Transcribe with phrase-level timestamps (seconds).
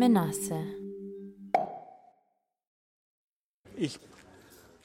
[0.00, 0.64] Menasse.
[3.76, 3.98] Ich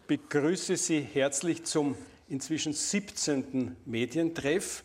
[0.08, 1.96] begrüße Sie herzlich zum
[2.28, 3.78] inzwischen 17.
[3.86, 4.83] Medientreff.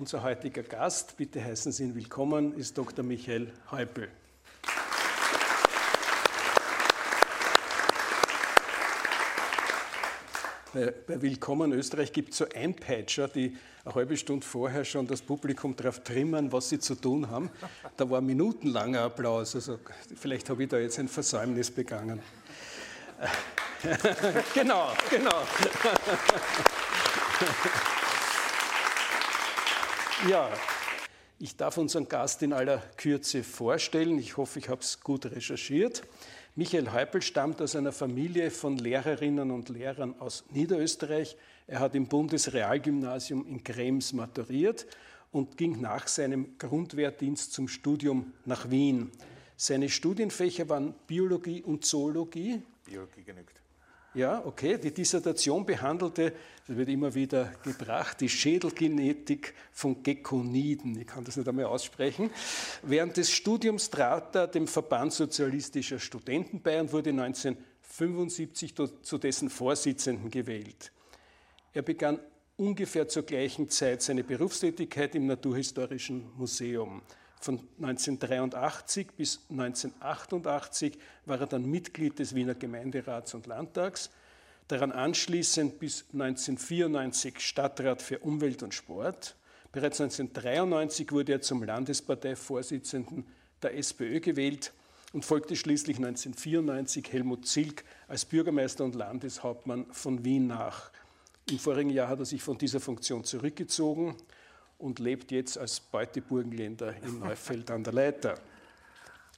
[0.00, 3.04] Unser heutiger Gast, bitte heißen Sie ihn willkommen, ist Dr.
[3.04, 4.08] Michael Häupl.
[10.72, 15.20] Bei, bei Willkommen Österreich gibt es so Einpeitscher, die eine halbe Stunde vorher schon das
[15.20, 17.50] Publikum darauf trimmen, was sie zu tun haben.
[17.96, 19.56] Da war minutenlanger Applaus.
[19.56, 19.80] Also
[20.14, 22.20] vielleicht habe ich da jetzt ein Versäumnis begangen.
[24.54, 25.42] genau, genau.
[30.28, 30.50] ja,
[31.40, 34.20] ich darf unseren Gast in aller Kürze vorstellen.
[34.20, 36.04] Ich hoffe, ich habe es gut recherchiert.
[36.56, 41.36] Michael Häupl stammt aus einer Familie von Lehrerinnen und Lehrern aus Niederösterreich.
[41.68, 44.86] Er hat im Bundesrealgymnasium in Krems maturiert
[45.30, 49.12] und ging nach seinem Grundwehrdienst zum Studium nach Wien.
[49.56, 52.62] Seine Studienfächer waren Biologie und Zoologie.
[52.84, 53.59] Biologie genügt.
[54.12, 54.76] Ja, okay.
[54.76, 56.32] Die Dissertation behandelte,
[56.66, 61.00] das wird immer wieder gebracht, die Schädelgenetik von Gekoniden.
[61.00, 62.30] Ich kann das nicht einmal aussprechen.
[62.82, 69.48] Während des Studiums trat er dem Verband Sozialistischer Studenten bei und wurde 1975 zu dessen
[69.48, 70.90] Vorsitzenden gewählt.
[71.72, 72.18] Er begann
[72.56, 77.02] ungefähr zur gleichen Zeit seine Berufstätigkeit im Naturhistorischen Museum.
[77.40, 84.10] Von 1983 bis 1988 war er dann Mitglied des Wiener Gemeinderats und Landtags,
[84.68, 89.36] daran anschließend bis 1994 Stadtrat für Umwelt und Sport.
[89.72, 93.24] Bereits 1993 wurde er zum Landesparteivorsitzenden
[93.62, 94.74] der SPÖ gewählt
[95.14, 100.90] und folgte schließlich 1994 Helmut Zilk als Bürgermeister und Landeshauptmann von Wien nach.
[101.50, 104.14] Im vorigen Jahr hat er sich von dieser Funktion zurückgezogen
[104.80, 108.38] und lebt jetzt als Beuteburgenländer in Neufeld an der Leiter.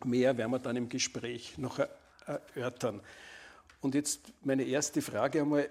[0.04, 1.80] Mehr werden wir dann im Gespräch noch
[2.26, 3.00] erörtern.
[3.80, 5.70] Und jetzt meine erste Frage einmal.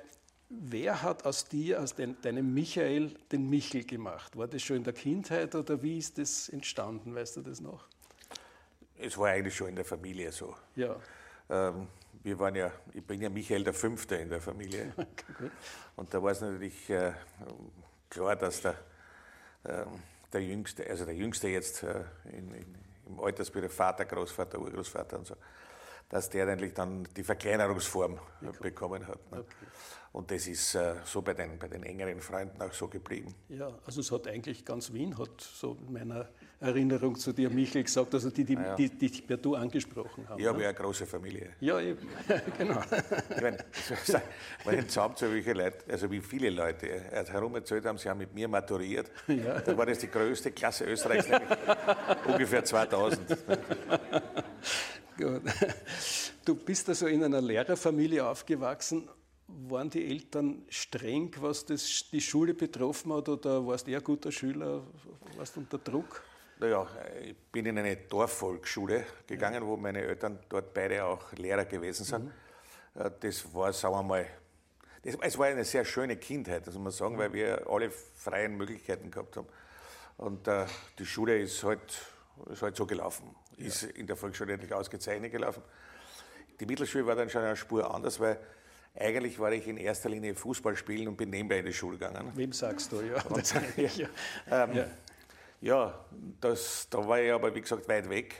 [0.54, 4.38] Wer hat aus dir, aus deinem Michael, den Michel gemacht?
[4.38, 7.16] War das schon in der Kindheit oder wie ist das entstanden?
[7.16, 7.86] Weißt du das noch?
[9.00, 10.54] Es war eigentlich schon in der Familie so.
[10.76, 11.00] Ja.
[11.50, 11.88] Ähm,
[12.22, 14.94] wir waren ja, ich bin ja Michael der Fünfte in der Familie.
[14.98, 15.50] Okay,
[15.96, 17.14] und da war es natürlich äh,
[18.10, 18.76] klar, dass der
[19.64, 22.76] der Jüngste, also der Jüngste jetzt äh, in, in,
[23.08, 25.36] im Altersbild, Vater, Großvater, Urgroßvater und so,
[26.10, 28.58] dass der eigentlich dann die Verkleinerungsform okay.
[28.62, 29.32] bekommen hat.
[29.32, 29.40] Ne?
[29.40, 29.66] Okay.
[30.14, 33.34] Und das ist äh, so bei den, bei den engeren Freunden auch so geblieben.
[33.50, 36.28] Ja, also es hat eigentlich ganz Wien, hat so in meiner
[36.62, 38.76] Erinnerung zu dir, Michael, gesagt, also die, die, ah, ja.
[38.76, 40.40] die, die dich per Du angesprochen haben.
[40.40, 40.66] Ich habe ne?
[40.66, 41.54] ja eine große Familie.
[41.60, 42.08] Ja, eben.
[42.58, 42.82] genau.
[43.36, 43.58] ich meine,
[44.66, 48.34] wenn ich zusammenzähle, welche Leute, also wie viele Leute herum erzählt haben, sie haben mit
[48.36, 49.60] mir maturiert, ja.
[49.60, 51.28] dann war das die größte Klasse Österreichs,
[52.28, 53.28] ungefähr 2000.
[55.18, 55.42] Gut.
[56.46, 59.10] Du bist also in einer Lehrerfamilie aufgewachsen
[59.68, 64.32] waren die Eltern streng, was das, die Schule betroffen hat, oder warst du eher guter
[64.32, 64.82] Schüler?
[65.36, 66.24] Warst du unter Druck?
[66.62, 66.88] Naja,
[67.24, 69.68] ich bin in eine Dorfvolksschule gegangen, ja.
[69.68, 72.26] wo meine Eltern dort beide auch Lehrer gewesen sind.
[72.26, 73.12] Mhm.
[73.20, 74.28] Das war, sagen wir mal,
[75.02, 77.20] das, es war eine sehr schöne Kindheit, das muss man sagen, mhm.
[77.20, 79.48] weil wir alle freien Möglichkeiten gehabt haben.
[80.18, 80.68] Und äh,
[81.00, 82.00] die Schule ist halt,
[82.52, 83.66] ist halt so gelaufen, ja.
[83.66, 85.64] ist in der Volksschule endlich ausgezeichnet gelaufen.
[86.60, 88.38] Die Mittelschule war dann schon eine Spur anders, weil
[88.94, 92.32] eigentlich war ich in erster Linie Fußball spielen und bin nebenbei in die Schule gegangen.
[92.36, 93.20] Wem sagst du, ja?
[93.24, 94.08] Und, ja,
[94.52, 94.86] ähm, ja.
[95.62, 96.06] Ja
[96.40, 98.36] das, da war ich aber, wie gesagt, weit weg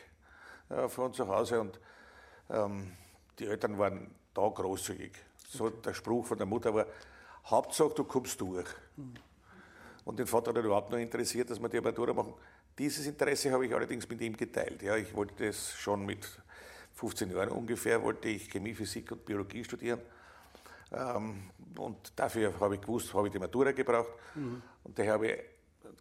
[0.70, 1.80] äh, von zu Hause und
[2.50, 2.92] ähm,
[3.40, 5.14] die Eltern waren da großzügig.
[5.48, 6.86] So der Spruch von der Mutter war,
[7.46, 8.68] Hauptsache du kommst durch.
[8.96, 9.14] Mhm.
[10.06, 12.34] Und den Vater hat überhaupt nur interessiert, dass wir die Abitur machen.
[12.78, 14.82] Dieses Interesse habe ich allerdings mit ihm geteilt.
[14.82, 16.28] Ja, ich wollte das schon mit
[16.96, 20.02] 15 Jahren ungefähr, wollte ich Chemie, Physik und Biologie studieren.
[20.92, 24.14] Ähm, und dafür habe ich gewusst, habe ich die Matura gebraucht.
[24.36, 24.62] Mhm.
[24.84, 25.40] Und daher habe ich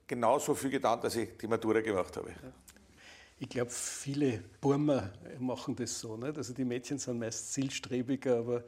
[0.07, 2.33] genauso viel getan, dass ich die Matura gemacht habe.
[3.39, 6.17] Ich glaube, viele Burmer machen das so.
[6.17, 6.37] Nicht?
[6.37, 8.65] Also die Mädchen sind meist zielstrebiger, aber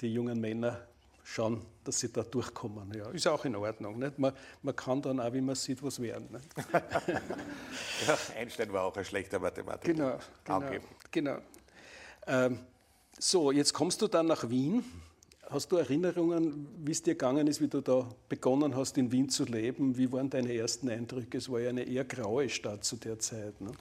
[0.00, 0.86] die jungen Männer
[1.24, 2.92] schauen, dass sie da durchkommen.
[2.94, 3.98] Ja, ist auch in Ordnung.
[3.98, 4.18] Nicht?
[4.18, 4.32] Man,
[4.62, 6.28] man kann dann auch, wie man sieht, was werden.
[6.72, 9.92] ja, Einstein war auch ein schlechter Mathematiker.
[9.92, 10.80] Genau, genau.
[11.10, 11.38] genau.
[12.26, 12.60] Ähm,
[13.18, 14.84] so, jetzt kommst du dann nach Wien
[15.50, 19.28] Hast du Erinnerungen, wie es dir gegangen ist, wie du da begonnen hast, in Wien
[19.28, 19.96] zu leben?
[19.96, 21.38] Wie waren deine ersten Eindrücke?
[21.38, 23.60] Es war ja eine eher graue Stadt zu der Zeit.
[23.60, 23.72] Ne?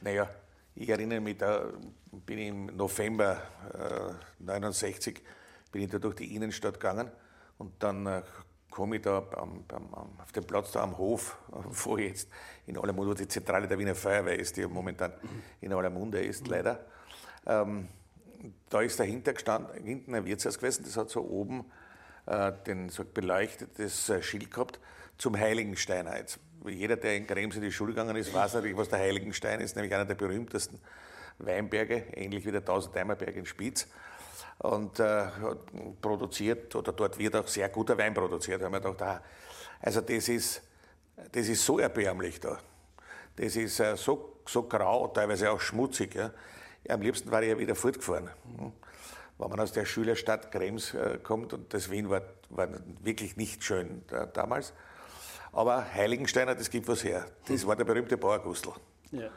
[0.00, 0.28] Naja,
[0.74, 1.72] ich erinnere mich, da
[2.26, 3.42] bin ich im November
[3.72, 4.52] äh,
[5.72, 7.10] bin ich da durch die Innenstadt gegangen
[7.58, 8.22] und dann äh,
[8.70, 11.38] komme ich da am, am, auf dem Platz da am Hof,
[11.84, 12.28] wo jetzt
[12.66, 15.12] in aller Munde, wo die Zentrale der Wiener Feuerwehr ist, die momentan
[15.60, 16.84] in aller Munde ist, leider.
[17.46, 17.88] Ähm,
[18.68, 21.64] da ist dahinter gestanden, hinten ein Wirtshaus gewesen, das hat so oben
[22.26, 24.80] äh, den so beleuchtetes äh, Schild gehabt
[25.18, 26.06] zum Heiligenstein.
[26.16, 29.60] Jetzt, jeder, der in Krems in die Schule gegangen ist, weiß natürlich, was der Heiligenstein
[29.60, 30.80] ist, nämlich einer der berühmtesten
[31.38, 33.86] Weinberge, ähnlich wie der Tausendeimerberg in Spitz.
[34.58, 35.26] Und äh,
[36.00, 38.62] produziert, oder dort wird auch sehr guter Wein produziert.
[38.62, 39.22] Haben wir gedacht, ah,
[39.80, 40.62] also das ist,
[41.32, 42.58] das ist so erbärmlich da.
[43.36, 46.14] Das ist äh, so, so grau, teilweise auch schmutzig.
[46.14, 46.30] Ja.
[46.86, 48.30] Ja, am liebsten war ich ja wieder fortgefahren.
[48.58, 48.72] Hm.
[49.38, 52.68] Wenn man aus der Schülerstadt Krems äh, kommt, und das Wien war, war
[53.02, 54.72] wirklich nicht schön da, damals.
[55.52, 57.26] Aber Heiligensteiner, das gibt was her.
[57.48, 58.72] Das war der berühmte Bauergustl.
[59.10, 59.30] Ja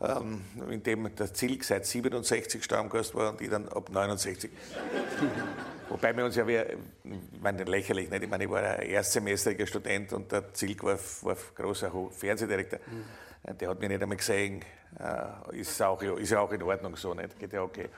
[0.00, 4.50] ähm, in dem der Zilk seit 67 Stammgast war und ich dann ab 69.
[5.88, 8.22] Wobei wir uns ja, wie, ich meine, lächerlich, nicht?
[8.22, 12.80] ich meine, ich war ein erstsemestriger Student und der Zilk war, war großer Fernsehdirektor.
[12.86, 13.04] Mhm.
[13.46, 14.64] Der hat mich nicht einmal gesehen.
[14.98, 17.38] Äh, ist, auch, ist ja auch in Ordnung so, nicht?
[17.38, 17.90] geht ja okay.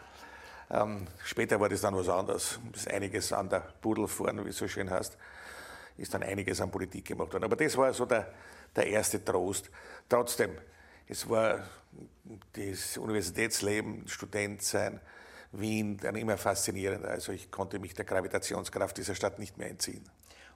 [0.70, 2.58] Ähm, später war das dann was anderes.
[2.74, 5.16] ist einiges an der Pudel vorne, wie es so schön heißt,
[5.98, 7.44] ist dann einiges an Politik gemacht worden.
[7.44, 8.32] Aber das war so der,
[8.74, 9.70] der erste Trost.
[10.08, 10.50] Trotzdem,
[11.06, 11.60] es war
[12.52, 15.00] das Universitätsleben, Student sein,
[15.52, 17.08] Wien, dann immer faszinierender.
[17.08, 20.04] Also ich konnte mich der Gravitationskraft dieser Stadt nicht mehr entziehen.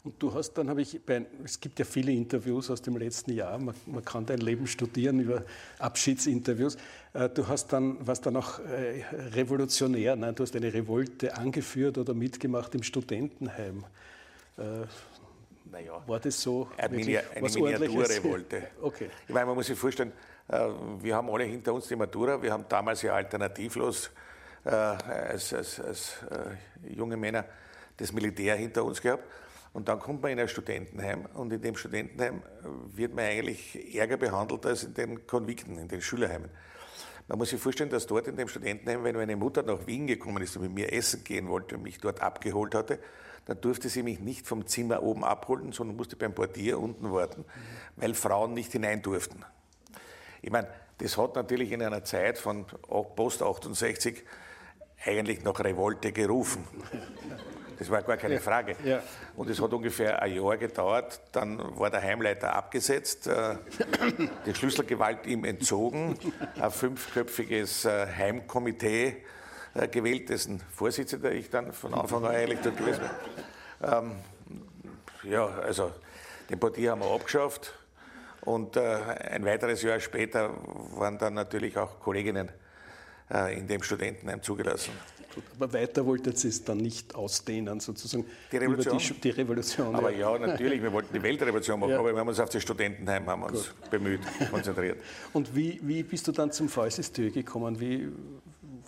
[0.02, 3.32] Und du hast dann, habe ich, bei, es gibt ja viele Interviews aus dem letzten
[3.32, 5.44] Jahr, man, man kann dein Leben studieren über
[5.79, 6.79] Abschiedsinterviews.
[7.12, 9.05] Äh, du hast dann, was dann auch äh,
[9.35, 13.85] revolutionär, nein, du hast eine Revolte angeführt oder mitgemacht im Studentenheim.
[14.56, 14.62] Äh,
[15.70, 16.69] naja, war das so?
[16.79, 18.69] Eine, eine Miniaturrevolte.
[18.82, 19.11] Okay.
[19.29, 20.12] Ich meine, man muss sich vorstellen,
[21.00, 22.43] wir haben alle hinter uns die Matura.
[22.43, 24.11] Wir haben damals ja alternativlos
[24.64, 26.14] als, als, als
[26.88, 27.44] junge Männer
[27.97, 29.23] das Militär hinter uns gehabt.
[29.72, 32.43] Und dann kommt man in ein Studentenheim und in dem Studentenheim
[32.93, 36.50] wird man eigentlich ärger behandelt als in den Konvikten, in den Schülerheimen.
[37.28, 40.43] Man muss sich vorstellen, dass dort in dem Studentenheim, wenn meine Mutter nach Wien gekommen
[40.43, 42.99] ist und mit mir essen gehen wollte und mich dort abgeholt hatte,
[43.46, 47.44] dann durfte sie mich nicht vom Zimmer oben abholen, sondern musste beim Portier unten warten,
[47.94, 49.44] weil Frauen nicht hinein durften.
[50.43, 50.69] Ich meine,
[50.99, 52.66] das hat natürlich in einer Zeit von
[53.14, 54.25] Post 68
[55.05, 56.64] eigentlich nach Revolte gerufen.
[57.80, 58.76] Das war gar keine Frage.
[58.84, 59.02] Ja.
[59.36, 61.18] Und es hat ungefähr ein Jahr gedauert.
[61.32, 63.56] Dann war der Heimleiter abgesetzt, äh,
[64.46, 66.18] die Schlüsselgewalt ihm entzogen,
[66.60, 69.24] ein fünfköpfiges äh, Heimkomitee
[69.72, 73.90] äh, gewählt, dessen Vorsitzender ich dann von Anfang an eigentlich dort gewesen bin.
[73.90, 74.12] Ähm,
[75.22, 75.90] ja, also
[76.50, 77.72] den Portier haben wir abgeschafft.
[78.42, 80.50] Und ein weiteres Jahr später
[80.94, 82.50] waren dann natürlich auch Kolleginnen
[83.54, 84.92] in dem Studentenheim zugelassen.
[85.56, 88.24] Aber weiter wolltet ihr es dann nicht ausdehnen, sozusagen.
[88.50, 88.98] Die Revolution?
[88.98, 89.94] Die, die, Revolution.
[89.94, 90.38] Aber ja.
[90.38, 91.98] natürlich, wir wollten die Weltrevolution machen, ja.
[91.98, 94.98] aber wir haben uns auf das Studentenheim haben uns bemüht, konzentriert.
[95.32, 97.78] Und wie, wie bist du dann zum Falsistö gekommen?
[97.80, 98.08] Wie,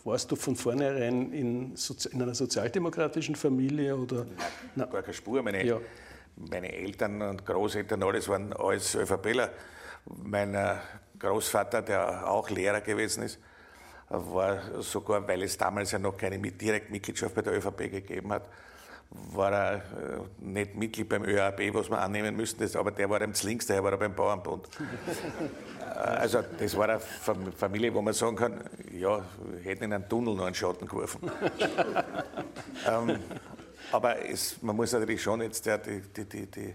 [0.05, 1.75] warst du von vornherein in,
[2.11, 3.97] in einer sozialdemokratischen Familie?
[3.97, 4.27] Oder?
[4.75, 5.43] Nein, gar keine Spur.
[5.43, 5.81] Meine, ja
[6.37, 9.51] meine Eltern und Großeltern, alles waren alles ÖVPler.
[10.23, 10.77] Mein äh,
[11.19, 13.39] Großvater, der auch Lehrer gewesen ist,
[14.13, 18.49] war sogar, weil es damals ja noch keine Direktmitgliedschaft bei der ÖVP gegeben hat,
[19.33, 19.81] war er äh,
[20.41, 23.93] nicht Mitglied beim ÖAB, was wir annehmen müssten, aber der war ihm links, der war
[23.93, 24.69] er beim Bauernbund.
[25.95, 27.01] also das war eine
[27.57, 28.61] Familie, wo man sagen kann,
[28.93, 29.25] ja,
[29.63, 31.31] hätten in einen Tunnel noch einen Schatten geworfen.
[32.89, 33.19] ähm,
[33.91, 36.75] aber es, man muss natürlich schon jetzt ja, die, die, die,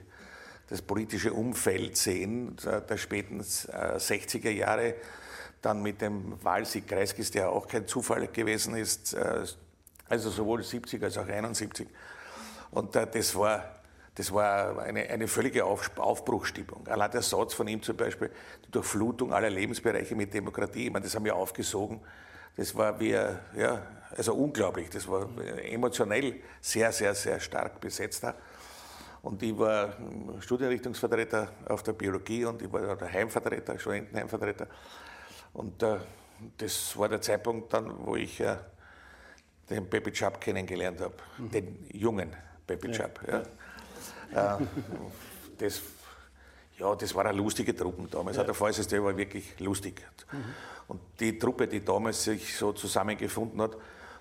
[0.69, 2.55] das politische Umfeld sehen,
[2.89, 4.95] der späten 60er äh, Jahre,
[5.61, 9.45] dann mit dem Wahlsieg Kreiskis, der auch kein Zufall gewesen ist, äh,
[10.09, 11.87] also sowohl 70 als auch 71.
[12.71, 13.63] Und äh, das war,
[14.15, 16.87] das war eine, eine völlige Aufbruchstimmung.
[16.87, 18.31] Allein der Satz von ihm zum Beispiel,
[18.65, 22.01] die Durchflutung aller Lebensbereiche mit Demokratie, ich meine, das haben wir aufgesogen.
[22.55, 23.81] Das war wie, ja,
[24.15, 24.89] also unglaublich.
[24.89, 25.29] Das war
[25.63, 28.25] emotionell sehr, sehr, sehr stark besetzt.
[29.21, 29.93] Und ich war
[30.39, 34.67] Studienrichtungsvertreter auf der Biologie und ich war der Heimvertreter, Studentenheimvertreter.
[35.57, 35.97] Und äh,
[36.57, 38.57] das war der Zeitpunkt dann, wo ich äh,
[39.69, 41.51] den Pepe Chap kennengelernt habe, mhm.
[41.51, 42.35] den jungen
[42.65, 43.19] Pepe Chap.
[43.27, 43.43] Ja.
[44.31, 44.57] Ja.
[44.57, 44.65] Äh,
[45.57, 45.81] das,
[46.77, 48.37] ja, das war eine lustige Truppe damals.
[48.37, 48.43] Ja.
[48.43, 50.05] Der Fallsystem war wirklich lustig.
[50.31, 50.43] Mhm.
[50.89, 53.75] Und die Truppe, die damals sich so zusammengefunden hat,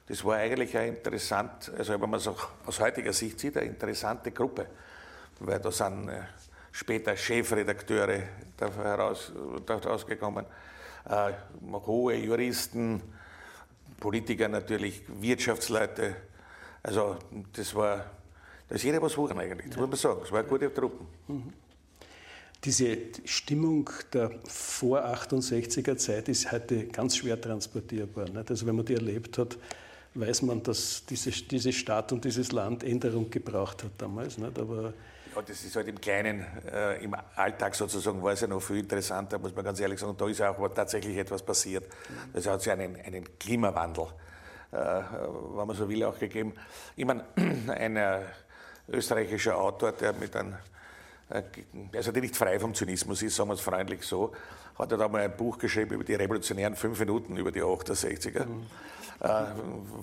[0.09, 3.67] das war eigentlich eine interessant, also wenn man es auch aus heutiger Sicht sieht, eine
[3.67, 4.69] interessante Gruppe,
[5.41, 6.23] weil da sind äh,
[6.73, 8.23] später Chefredakteure
[8.59, 9.33] heraus,
[9.69, 10.49] herausgekommen, äh,
[11.09, 13.03] hohe Juristen,
[14.01, 16.17] Politiker natürlich, Wirtschaftsleute.
[16.83, 17.17] Also
[17.53, 18.05] das war,
[18.69, 20.21] Da ist jeder was wuchen eigentlich, das muss man sagen.
[20.25, 21.05] Es war eine gute Truppe.
[21.29, 21.53] Mhm.
[22.65, 28.29] Diese Stimmung der vor 68er Zeit ist heute ganz schwer transportierbar.
[28.29, 28.51] Nicht?
[28.51, 29.57] Also wenn man die erlebt hat,
[30.15, 34.39] weiß man, dass diese, diese Stadt und dieses Land Änderung gebraucht hat damals.
[34.39, 34.59] Nicht?
[34.59, 34.95] Aber
[35.37, 38.79] ja, das ist halt im Kleinen, äh, im Alltag sozusagen, war es ja noch viel
[38.79, 40.17] interessanter, muss man ganz ehrlich sagen.
[40.17, 41.85] Da ist ja auch tatsächlich etwas passiert.
[42.35, 42.51] Mhm.
[42.51, 44.07] hat ja einen, einen Klimawandel,
[44.73, 46.55] äh, wenn man so will, auch gegeben.
[46.97, 47.25] Ich meine,
[47.69, 48.21] ein äh,
[48.89, 50.57] österreichischer Autor, der mit einem
[51.93, 54.33] also der nicht frei vom Zynismus ist, sagen wir es freundlich so,
[54.79, 58.47] hat er da mal ein Buch geschrieben über die revolutionären fünf Minuten über die 68er.
[58.47, 58.67] Mhm.
[59.21, 59.29] Äh,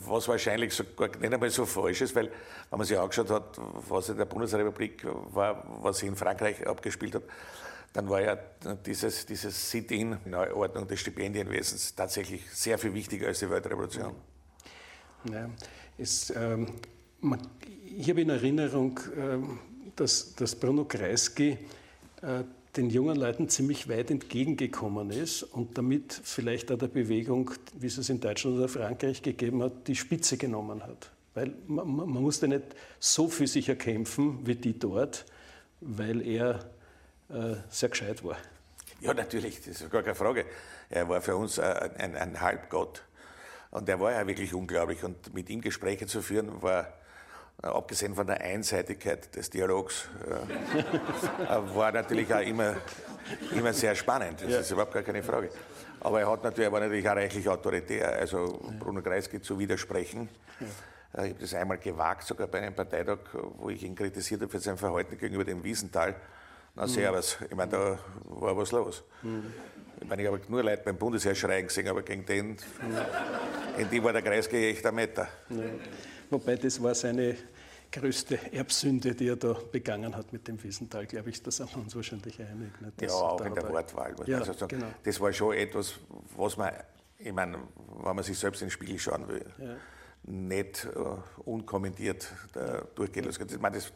[0.07, 2.31] was wahrscheinlich so, nicht einmal so falsch ist, weil
[2.69, 7.15] wenn man sich angeschaut hat, was in der Bundesrepublik war, was sich in Frankreich abgespielt
[7.15, 7.23] hat,
[7.93, 8.37] dann war ja
[8.85, 14.15] dieses, dieses Sit-in, Neuordnung des Stipendienwesens tatsächlich sehr viel wichtiger als die Weltrevolution.
[15.31, 15.47] Ja,
[15.99, 16.73] es, ähm,
[17.21, 17.39] man,
[17.95, 19.59] ich habe in Erinnerung, ähm,
[19.95, 21.59] dass, dass Bruno Kreisky
[22.23, 22.43] äh,
[22.75, 27.97] den jungen Leuten ziemlich weit entgegengekommen ist und damit vielleicht auch der Bewegung, wie es
[27.97, 31.11] es in Deutschland oder Frankreich gegeben hat, die Spitze genommen hat.
[31.35, 32.63] Weil man, man musste nicht
[32.99, 35.25] so für sich erkämpfen wie die dort,
[35.81, 36.65] weil er
[37.29, 38.37] äh, sehr gescheit war.
[39.01, 40.45] Ja, natürlich, das ist gar keine Frage.
[40.89, 43.03] Er war für uns ein, ein, ein Halbgott.
[43.71, 45.03] Und er war ja wirklich unglaublich.
[45.03, 47.02] Und mit ihm Gespräche zu führen, war äh,
[47.63, 52.75] abgesehen von der Einseitigkeit des Dialogs, äh, war natürlich auch immer,
[53.51, 54.41] immer sehr spannend.
[54.41, 54.59] Das ja.
[54.59, 55.49] ist überhaupt gar keine Frage.
[56.01, 58.13] Aber er, hat natürlich, er war natürlich auch reichlich autoritär.
[58.13, 60.27] Also Bruno Kreisky zu widersprechen.
[60.59, 61.21] Ja.
[61.21, 63.19] Äh, ich habe das einmal gewagt, sogar bei einem Parteitag,
[63.57, 66.15] wo ich ihn kritisiert habe für sein Verhalten gegenüber dem Wiesenthal.
[66.75, 66.89] Na, mhm.
[66.89, 67.37] servus.
[67.49, 69.03] Ich meine, da war was los.
[69.21, 69.53] Mhm.
[70.01, 72.57] Ich meine, ich habe nur Leute beim Bundesheer schreien gesehen, aber gegen den, mhm.
[73.77, 75.29] gegen die war der Kreisky echt ein Meter.
[75.49, 75.63] Ja.
[76.29, 77.37] Wobei das war seine
[77.93, 81.81] größte Erbsünde, die er da begangen hat mit dem Wiesenthal, glaube ich, da sind wir
[81.81, 82.71] uns wahrscheinlich einig.
[82.97, 84.15] Das, ja, auch in der Wortwahl.
[84.25, 84.91] Ja, also sagen, genau.
[85.03, 85.99] Das war schon etwas,
[86.35, 86.73] was man,
[87.19, 87.59] ich meine,
[88.03, 89.75] wenn man sich selbst in den Spiegel schauen will, ja.
[90.23, 93.47] nicht uh, unkommentiert uh, durchgehen lassen.
[93.47, 93.93] Ich meine, das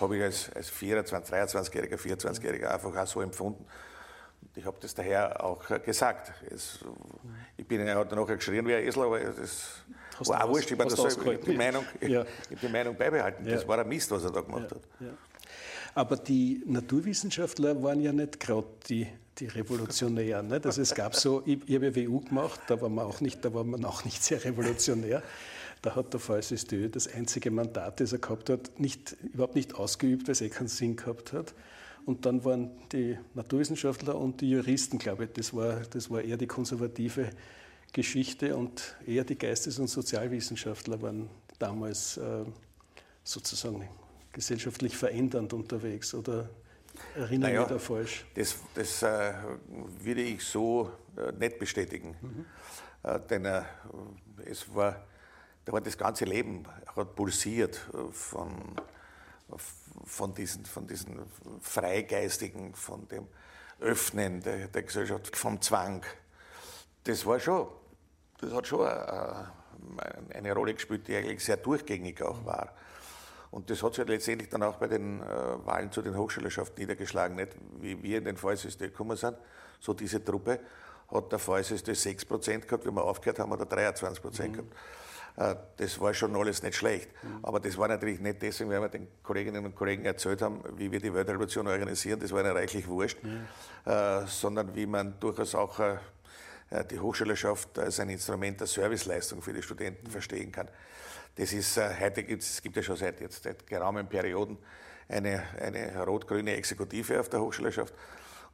[0.00, 3.64] habe ich als, als 24, 23-Jähriger, 24-Jähriger einfach auch so empfunden.
[4.54, 6.32] Ich habe das daher auch gesagt.
[6.50, 6.80] Es,
[7.56, 9.84] ich bin, er hat nachher geschrien wie ein Esel, aber das
[10.18, 12.24] Hast war auch wurscht, ich, das ich, die Meinung, ja.
[12.50, 13.46] ich die Meinung beibehalten.
[13.46, 13.54] Ja.
[13.54, 14.80] Das war ein Mist, was er da gemacht hat.
[15.94, 19.06] Aber die Naturwissenschaftler waren ja nicht gerade die,
[19.38, 20.48] die Revolutionären.
[20.48, 20.66] Nicht?
[20.66, 23.44] Also es gab so, ich, ich habe ja WU gemacht, da war man auch nicht,
[23.44, 25.22] da war man auch nicht sehr revolutionär.
[25.82, 30.26] Da hat der VSSDÖ das einzige Mandat, das er gehabt hat, nicht, überhaupt nicht ausgeübt,
[30.26, 31.54] weil es eh keinen Sinn gehabt hat.
[32.04, 36.36] Und dann waren die Naturwissenschaftler und die Juristen, glaube ich, das war, das war eher
[36.36, 37.30] die konservative
[37.96, 42.44] Geschichte und eher die Geistes- und Sozialwissenschaftler waren damals äh,
[43.24, 43.88] sozusagen
[44.32, 46.50] gesellschaftlich verändernd unterwegs oder
[47.14, 48.26] erinnere naja, mich da falsch?
[48.34, 49.32] Das, das äh,
[50.02, 52.14] würde ich so äh, nicht bestätigen.
[52.20, 52.44] Mhm.
[53.02, 53.62] Äh, denn äh,
[54.44, 55.06] es war,
[55.64, 58.76] da war das ganze Leben hat pulsiert äh, von,
[60.04, 61.18] von, diesen, von diesen
[61.62, 63.26] Freigeistigen, von dem
[63.80, 66.04] Öffnen der, der Gesellschaft, vom Zwang.
[67.04, 67.68] Das war schon
[68.38, 72.72] das hat schon äh, eine Rolle gespielt, die eigentlich sehr durchgängig auch war.
[73.50, 75.24] Und das hat sich halt letztendlich dann auch bei den äh,
[75.64, 77.36] Wahlen zu den Hochschulschaften niedergeschlagen.
[77.36, 79.36] Nicht wie wir in den VSSD gekommen sind,
[79.80, 80.60] so diese Truppe,
[81.08, 84.52] hat der VSSD 6% gehabt, wie wir aufgehört haben, oder 23% mhm.
[84.52, 84.74] gehabt.
[85.36, 87.08] Äh, das war schon alles nicht schlecht.
[87.22, 87.38] Mhm.
[87.44, 90.90] Aber das war natürlich nicht deswegen, weil wir den Kolleginnen und Kollegen erzählt haben, wie
[90.90, 93.46] wir die Weltrevolution organisieren, das war ihnen reichlich wurscht, mhm.
[93.84, 95.98] äh, sondern wie man durchaus auch äh, äh,
[96.90, 100.68] die Hochschülerschaft als ein Instrument der Serviceleistung für die Studenten verstehen kann.
[101.36, 104.58] Das ist, äh, heute gibt es, gibt ja schon seit jetzt seit geraumen Perioden
[105.08, 107.94] eine, eine rot-grüne Exekutive auf der Hochschülerschaft.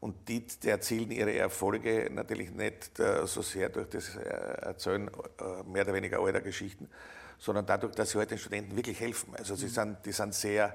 [0.00, 5.08] Und die, die, erzielen ihre Erfolge natürlich nicht äh, so sehr durch das Erzählen
[5.66, 6.88] mehr oder weniger alter Geschichten,
[7.38, 9.34] sondern dadurch, dass sie heute halt den Studenten wirklich helfen.
[9.36, 10.74] Also sie sind, die sind sehr,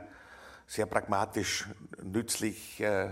[0.68, 1.66] sehr pragmatisch,
[2.04, 3.10] nützlich, äh,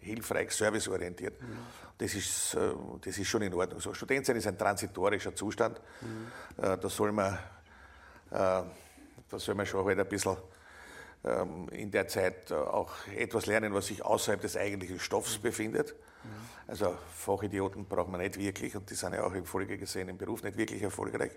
[0.00, 1.40] hilfreich, serviceorientiert.
[1.40, 1.58] Mhm.
[1.98, 3.78] Das ist, äh, das ist schon in Ordnung.
[3.78, 5.80] So, Student sein ist ein transitorischer Zustand.
[6.00, 6.64] Mhm.
[6.64, 7.38] Äh, da soll man, äh,
[8.30, 8.66] da
[9.36, 10.36] soll man schon halt ein bisschen
[11.24, 15.94] ähm, in der Zeit auch etwas lernen, was sich außerhalb des eigentlichen Stoffs befindet.
[16.66, 20.16] Also Fachidioten braucht man nicht wirklich und die sind ja auch in Folge gesehen im
[20.16, 21.32] Beruf nicht wirklich erfolgreich,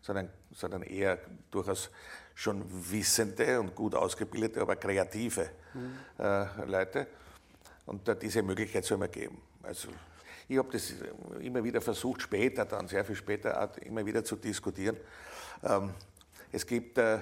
[0.00, 1.18] sondern, sondern eher
[1.50, 1.90] durchaus
[2.34, 5.98] schon wissende und gut ausgebildete, aber kreative mhm.
[6.18, 7.06] äh, Leute.
[7.86, 9.40] Und äh, diese Möglichkeit soll man geben.
[9.62, 9.88] Also
[10.48, 10.94] ich habe das
[11.40, 14.96] immer wieder versucht, später dann, sehr viel später, immer wieder zu diskutieren.
[15.62, 15.92] Ähm,
[16.50, 17.18] es gibt äh,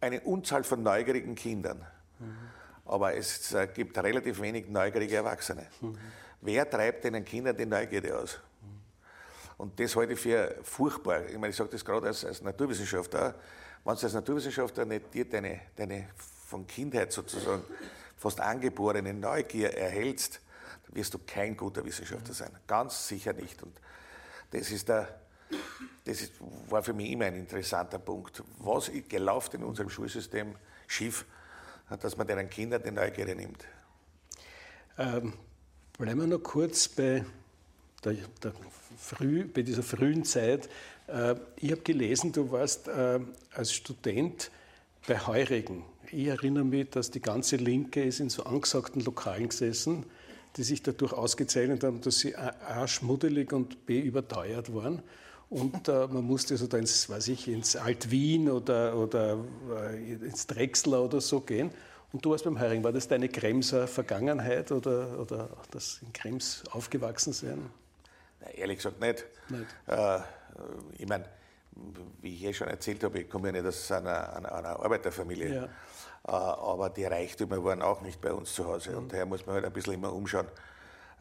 [0.00, 1.84] eine Unzahl von neugierigen Kindern,
[2.18, 2.36] mhm.
[2.84, 5.66] aber es äh, gibt relativ wenig neugierige Erwachsene.
[5.80, 5.98] Mhm.
[6.40, 8.38] Wer treibt den Kindern die Neugierde aus?
[9.58, 11.26] Und das halte ich für furchtbar.
[11.26, 13.34] Ich meine, ich sage das gerade als, als Naturwissenschaftler.
[13.84, 16.08] Wenn du als Naturwissenschaftler nicht dir deine, deine
[16.46, 17.62] von Kindheit sozusagen
[18.16, 20.40] fast angeborene Neugier erhältst,
[20.86, 22.50] dann wirst du kein guter Wissenschaftler sein.
[22.66, 23.62] Ganz sicher nicht.
[23.62, 23.74] Und
[24.52, 25.20] das ist der,
[26.04, 26.32] das ist,
[26.68, 28.42] war für mich immer ein interessanter Punkt.
[28.58, 30.54] Was gelaufen in unserem Schulsystem
[30.86, 31.26] schief,
[32.00, 33.64] dass man den Kindern die Neugierde nimmt?
[34.98, 35.32] Ähm,
[35.98, 37.24] bleiben wir noch kurz bei,
[38.04, 38.52] der, der
[38.98, 40.68] früh, bei dieser frühen Zeit.
[41.06, 43.20] Äh, ich habe gelesen, du warst äh,
[43.52, 44.50] als Student
[45.06, 45.84] bei Heurigen.
[46.10, 50.06] Ich erinnere mich, dass die ganze Linke ist in so angesagten Lokalen gesessen,
[50.56, 55.02] die sich dadurch ausgezeichnet haben, dass sie A, schmuddelig und B überteuert waren.
[55.50, 59.38] Und äh, man musste so da ins, weiß ich, ins Alt-Wien oder, oder
[59.90, 61.70] äh, ins Drechsler oder so gehen.
[62.12, 62.84] Und du warst beim Hering.
[62.84, 67.70] War das deine Kremser Vergangenheit oder, oder das in Krems aufgewachsen sein?
[68.54, 69.24] Ehrlich gesagt nicht.
[69.86, 70.18] Äh,
[70.98, 71.24] ich meine,
[72.20, 75.54] wie ich eh schon erzählt habe, ich komme ja nicht aus einer, einer, einer Arbeiterfamilie.
[75.54, 75.64] Ja.
[75.64, 78.90] Äh, aber die Reichtümer waren auch nicht bei uns zu Hause.
[78.90, 78.98] Mhm.
[78.98, 80.48] Und daher muss man halt ein bisschen immer umschauen,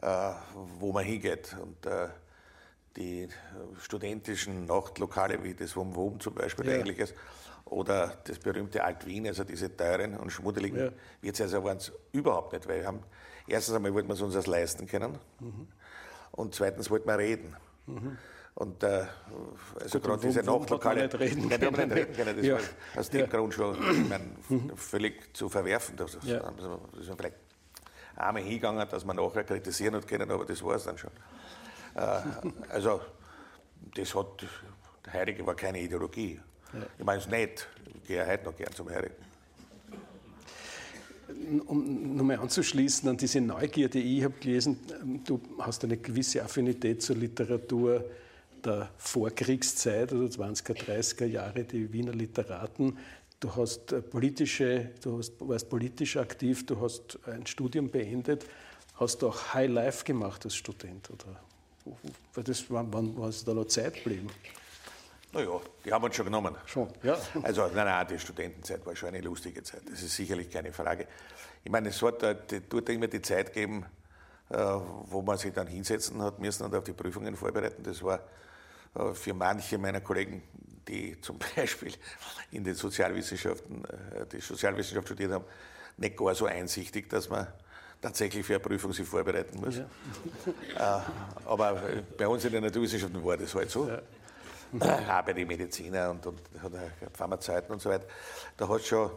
[0.02, 0.32] äh,
[0.80, 1.56] wo man hingeht.
[1.62, 2.08] Und äh,
[2.98, 3.30] die
[3.80, 6.74] studentischen Nachtlokale wie das Wum Wum zum Beispiel ja.
[6.74, 7.14] ähnliches
[7.66, 10.92] oder das berühmte Alt-Wien, also diese teuren und schmuddeligen ja.
[11.22, 13.04] Wirtshaus also waren es überhaupt nicht, weil wir haben,
[13.48, 15.68] erstens einmal wollten wir es uns das leisten können mhm.
[16.32, 17.56] Und zweitens wollten wir reden.
[17.86, 18.18] Mhm.
[18.56, 19.06] Und äh,
[19.80, 21.90] also gerade diese Nachtlokale, nicht reden nein, können.
[21.90, 22.56] Nicht reden können, das ja.
[22.56, 22.62] war
[22.96, 23.28] aus dem ja.
[23.28, 24.76] Grund schon ich mein, mhm.
[24.76, 25.96] völlig zu verwerfen.
[25.96, 26.40] Das, ja.
[26.40, 27.36] das ist vielleicht
[28.16, 31.12] einmal hingegangen, dass man nachher kritisieren hat können, aber das war es dann schon.
[31.96, 32.22] Äh,
[32.70, 33.02] also,
[33.96, 34.46] das hat,
[35.06, 36.42] der Heilige war keine Ideologie.
[36.74, 36.80] Ja.
[36.98, 39.27] Ich meine es nicht, ich gehe heute noch gern zum Heiligen.
[41.66, 44.80] Um nochmal anzuschließen an diese Neugierde, ich habe gelesen,
[45.26, 48.06] du hast eine gewisse Affinität zur Literatur
[48.64, 52.98] der Vorkriegszeit, also 20er, 30er Jahre, die Wiener Literaten.
[53.40, 58.46] Du hast politische, du hast, warst politisch aktiv, du hast ein Studium beendet.
[58.96, 61.10] Hast du auch High Life gemacht als Student?
[61.12, 64.28] Oder das, wann, wann hast du da noch Zeit geblieben?
[65.38, 66.56] Naja, die haben uns schon genommen.
[66.66, 67.16] Schon, ja.
[67.44, 69.84] Also, nein, nein, die Studentenzeit war schon eine lustige Zeit.
[69.88, 71.06] Das ist sicherlich keine Frage.
[71.64, 73.86] Ich meine, es hat dort immer die Zeit gegeben,
[74.50, 77.84] äh, wo man sich dann hinsetzen hat müssen und auf die Prüfungen vorbereiten.
[77.84, 78.20] Das war
[78.96, 80.42] äh, für manche meiner Kollegen,
[80.88, 81.94] die zum Beispiel
[82.50, 85.46] in den Sozialwissenschaften, äh, die Sozialwissenschaft studiert haben,
[85.98, 87.46] nicht gar so einsichtig, dass man
[88.02, 89.82] tatsächlich für eine Prüfung sich vorbereiten muss.
[90.78, 91.06] Ja.
[91.46, 91.82] Aber
[92.18, 93.88] bei uns in den Naturwissenschaften war das halt so.
[93.88, 94.02] Ja.
[95.26, 98.06] bei den Mediziner und, und, und Pharmazeuten und so weiter,
[98.56, 99.12] da hat schon,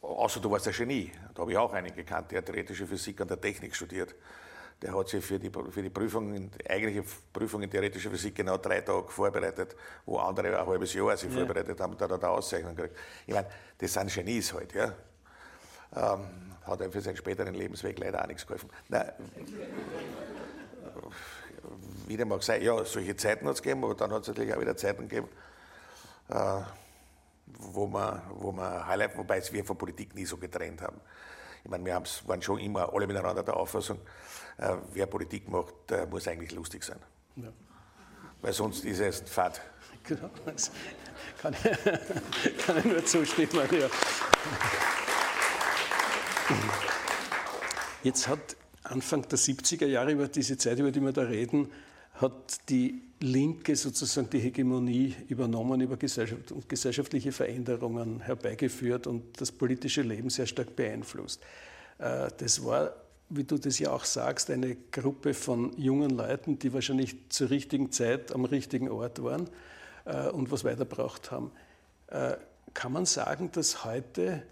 [0.00, 3.28] außer du warst ein Genie, da habe ich auch einen gekannt, der theoretische Physik an
[3.28, 4.14] der Technik studiert.
[4.80, 8.56] Der hat sich für die, für die Prüfung, die eigentliche Prüfung in theoretischer Physik genau
[8.56, 11.38] drei Tage vorbereitet, wo andere ein halbes Jahr sich ja.
[11.38, 12.96] vorbereitet haben, da hat er eine Auszeichnung gekriegt.
[13.26, 13.46] Ich meine,
[13.78, 14.92] das sind Genies halt, ja.
[15.94, 18.70] Ähm, hat er für seinen späteren Lebensweg leider auch nichts geholfen.
[18.88, 19.12] Nein,
[22.06, 24.60] wieder mag sein, ja, solche Zeiten hat es gegeben, aber dann hat es natürlich auch
[24.60, 25.28] wieder Zeiten gegeben,
[26.28, 26.60] äh,
[27.46, 31.00] wo man, wo man Highlight, wobei wir von Politik nie so getrennt haben.
[31.64, 33.98] Ich meine, wir waren schon immer alle miteinander der Auffassung,
[34.58, 36.98] äh, wer Politik macht, der muss eigentlich lustig sein.
[37.36, 37.52] Ja.
[38.40, 39.60] Weil sonst ist es Fahrt.
[40.04, 40.72] Genau, das
[41.40, 41.54] kann,
[42.66, 43.68] kann ich nur zustimmen.
[43.70, 43.88] Ja.
[48.02, 51.68] Jetzt hat Anfang der 70er Jahre, über diese Zeit, über die wir da reden,
[52.14, 59.52] hat die Linke sozusagen die Hegemonie übernommen über Gesellschaft und gesellschaftliche Veränderungen herbeigeführt und das
[59.52, 61.42] politische Leben sehr stark beeinflusst.
[61.98, 62.94] Äh, das war,
[63.28, 67.92] wie du das ja auch sagst, eine Gruppe von jungen Leuten, die wahrscheinlich zur richtigen
[67.92, 69.48] Zeit am richtigen Ort waren
[70.04, 71.52] äh, und was weiterbraucht haben.
[72.08, 72.34] Äh,
[72.74, 74.42] kann man sagen, dass heute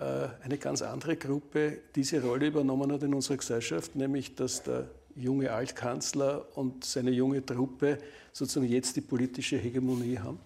[0.00, 5.52] eine ganz andere Gruppe diese Rolle übernommen hat in unserer Gesellschaft, nämlich dass der junge
[5.52, 7.98] Altkanzler und seine junge Truppe
[8.32, 10.38] sozusagen jetzt die politische Hegemonie haben?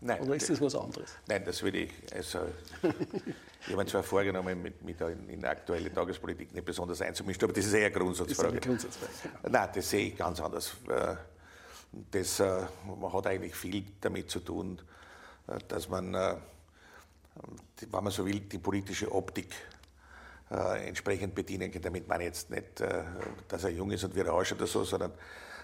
[0.00, 0.20] Nein.
[0.22, 1.10] Oder ist das was anderes?
[1.28, 2.38] Nein, das würde ich, also,
[2.82, 7.52] ich habe mir zwar vorgenommen, mich mit in, in aktuelle Tagespolitik nicht besonders einzumischen, aber
[7.52, 8.56] das ist eher eine Grundsatzfrage.
[8.56, 9.58] Das Grundsatzfrage genau.
[9.58, 10.74] Nein, das sehe ich ganz anders.
[10.88, 11.16] Äh,
[12.10, 14.80] das äh, man hat eigentlich viel damit zu tun,
[15.48, 16.14] äh, dass man,
[17.80, 19.54] wenn man so will, die politische Optik
[20.50, 21.82] äh, entsprechend bedienen kann.
[21.82, 23.04] Damit meine ich jetzt nicht, äh,
[23.48, 25.12] dass er jung ist und wir rauschen oder so, sondern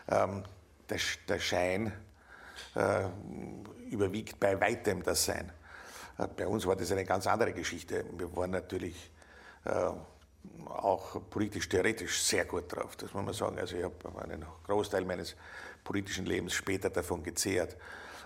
[0.08, 0.44] ähm,
[0.88, 0.98] der,
[1.28, 1.92] der, Schein
[2.74, 3.04] äh,
[3.90, 5.52] überwiegt bei weitem das Sein.
[6.36, 8.06] Bei uns war das eine ganz andere Geschichte.
[8.16, 9.10] Wir waren natürlich
[9.64, 9.90] äh,
[10.66, 13.58] auch politisch-theoretisch sehr gut drauf, das muss man sagen.
[13.58, 15.36] Also ich habe einen Großteil meines
[15.84, 17.76] politischen Lebens später davon gezehrt.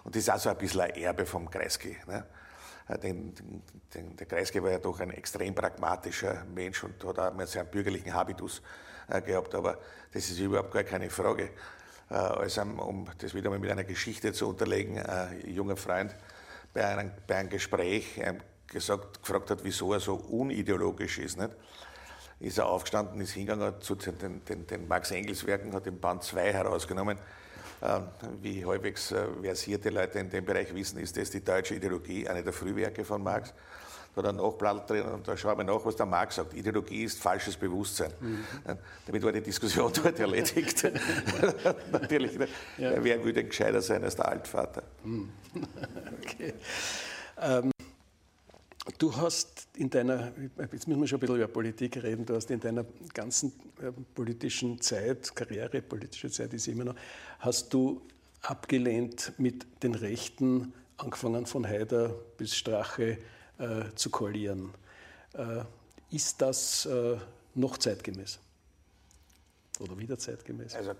[0.04, 1.96] Und das ist auch so ein bisschen ein Erbe vom Kreisky.
[2.06, 2.24] Ne?
[2.90, 3.34] Äh, den,
[3.94, 7.64] den, der Kreisky war ja doch ein extrem pragmatischer Mensch und hat auch einen sehr
[7.64, 8.62] bürgerlichen Habitus
[9.08, 9.78] äh, gehabt, aber
[10.12, 11.50] das ist überhaupt gar keine Frage.
[12.10, 16.14] Äh, also, um das wieder mal mit einer Geschichte zu unterlegen, ein junger Freund
[16.72, 18.20] bei einem, bei einem Gespräch
[18.68, 21.36] gesagt, gefragt hat, wieso er so unideologisch ist.
[21.36, 21.50] Nicht?
[22.38, 26.52] Ist er aufgestanden, ist hingegangen zu den, den, Max Engels Werken, hat den Band 2
[26.52, 27.18] herausgenommen.
[27.82, 28.02] Ähm,
[28.42, 32.42] wie halbwegs äh, versierte Leute in dem Bereich wissen, ist das die deutsche Ideologie, eine
[32.42, 33.54] der Frühwerke von Marx.
[34.14, 36.52] Da er Nachblatt drin und da schauen wir nach, was der Marx sagt.
[36.54, 38.12] Ideologie ist falsches Bewusstsein.
[38.20, 38.44] Mhm.
[39.06, 40.82] Damit war die Diskussion dort erledigt.
[41.92, 42.32] Natürlich,
[42.76, 42.92] ja.
[43.02, 44.82] wer würde gescheiter sein als der Altvater?
[45.04, 45.30] Mhm.
[46.22, 46.54] okay.
[47.40, 47.70] Ähm,
[48.98, 50.32] Du hast in deiner,
[50.72, 53.92] jetzt müssen wir schon ein bisschen über Politik reden, du hast in deiner ganzen äh,
[54.14, 56.94] politischen Zeit, Karriere, politische Zeit ist immer noch,
[57.40, 58.00] hast du
[58.42, 63.18] abgelehnt, mit den Rechten, angefangen von Haider bis Strache,
[63.58, 64.72] äh, zu koalieren.
[65.34, 65.64] Äh,
[66.10, 67.18] ist das äh,
[67.54, 68.38] noch zeitgemäß?
[69.78, 70.74] Oder wieder zeitgemäß?
[70.74, 70.92] Also,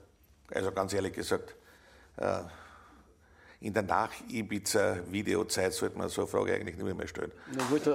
[0.50, 1.54] also ganz ehrlich gesagt,
[2.16, 2.42] äh,
[3.60, 7.30] in der Nach-Ibiza-Videozeit sollte man so eine Frage eigentlich nicht mehr stellen.
[7.52, 7.82] Na gut,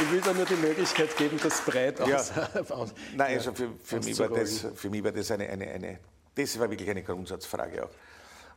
[0.00, 2.16] ich, will da nur die Möglichkeit geben, das breit ja.
[2.16, 2.32] aus,
[3.16, 5.98] Nein, also für, für, mich war das, für mich war das eine, eine, eine,
[6.34, 7.90] das war wirklich eine Grundsatzfrage auch.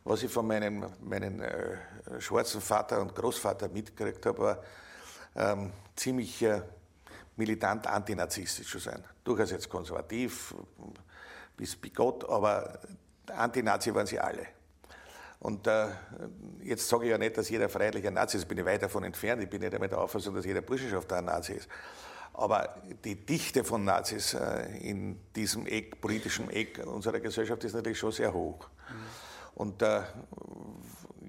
[0.04, 1.78] Was ich von meinem, meinem äh,
[2.18, 4.62] schwarzen Vater und Großvater mitgekriegt habe, war
[5.36, 6.60] ähm, ziemlich äh,
[7.36, 9.02] militant antinazistisch zu sein.
[9.24, 10.54] Durchaus jetzt konservativ,
[11.56, 12.78] bis bigott, aber
[13.30, 14.46] Anti-Nazi waren sie alle.
[15.40, 15.86] Und äh,
[16.62, 19.42] jetzt sage ich ja nicht, dass jeder freiheitlicher Nazi ist, bin ich weit davon entfernt.
[19.42, 21.68] Ich bin nicht damit der Auffassung, dass jeder Burschenschaft ein Nazi ist.
[22.34, 27.98] Aber die Dichte von Nazis äh, in diesem Eck, politischen Eck unserer Gesellschaft ist natürlich
[27.98, 28.68] schon sehr hoch.
[28.88, 28.94] Mhm.
[29.56, 30.02] Und äh,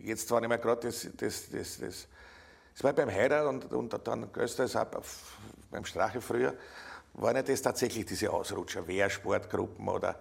[0.03, 2.07] jetzt war ich mir gerade das, das, das, das,
[2.75, 5.01] das war beim Heider und, und dann größtenteils auch
[5.71, 6.53] beim Strache früher,
[7.13, 10.19] waren ja das tatsächlich diese Ausrutscher, Wehrsportgruppen oder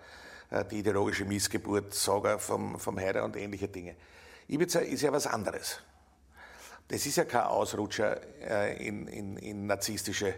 [0.70, 3.96] die ideologische Missgeburt, Saga vom, vom Heider und ähnliche Dinge.
[4.48, 5.80] Ibiza ist ja was anderes.
[6.88, 10.34] Das ist ja kein Ausrutscher äh, in, in, in narzisstische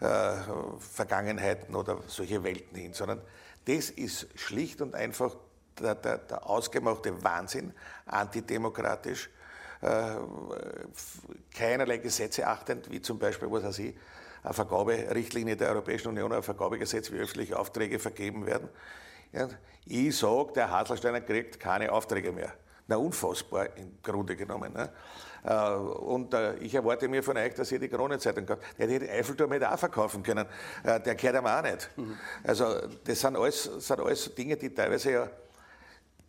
[0.00, 0.32] äh,
[0.80, 3.20] Vergangenheiten oder solche Welten hin, sondern
[3.66, 5.36] das ist schlicht und einfach
[5.78, 7.74] der, der, der ausgemachte Wahnsinn,
[8.06, 9.28] antidemokratisch,
[9.82, 10.14] äh,
[11.54, 13.94] keinerlei Gesetze achtend, wie zum Beispiel, was weiß ich,
[14.42, 18.68] eine Vergaberichtlinie der Europäischen Union, ein Vergabegesetz, wie öffentliche Aufträge vergeben werden.
[19.32, 19.48] Ja,
[19.86, 22.52] ich sage, der Haselsteiner kriegt keine Aufträge mehr.
[22.86, 24.72] Na, unfassbar im Grunde genommen.
[24.72, 24.90] Ne?
[25.44, 28.62] Äh, und äh, ich erwarte mir von euch, dass ihr die Kronenzeitung kauft.
[28.78, 30.46] Der hätte den Eiffelturm hätte auch verkaufen können.
[30.82, 31.90] Äh, der gehört ihm auch nicht.
[31.96, 32.18] Mhm.
[32.42, 35.30] Also, das sind alles, sind alles Dinge, die teilweise ja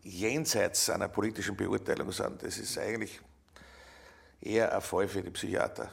[0.03, 2.43] jenseits einer politischen Beurteilung sind.
[2.43, 3.19] Das ist eigentlich
[4.39, 5.89] eher ein Fall für die Psychiater.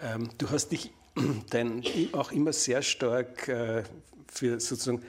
[0.00, 0.92] Ähm, du hast dich
[1.50, 3.82] dein, auch immer sehr stark äh,
[4.30, 5.02] für sozusagen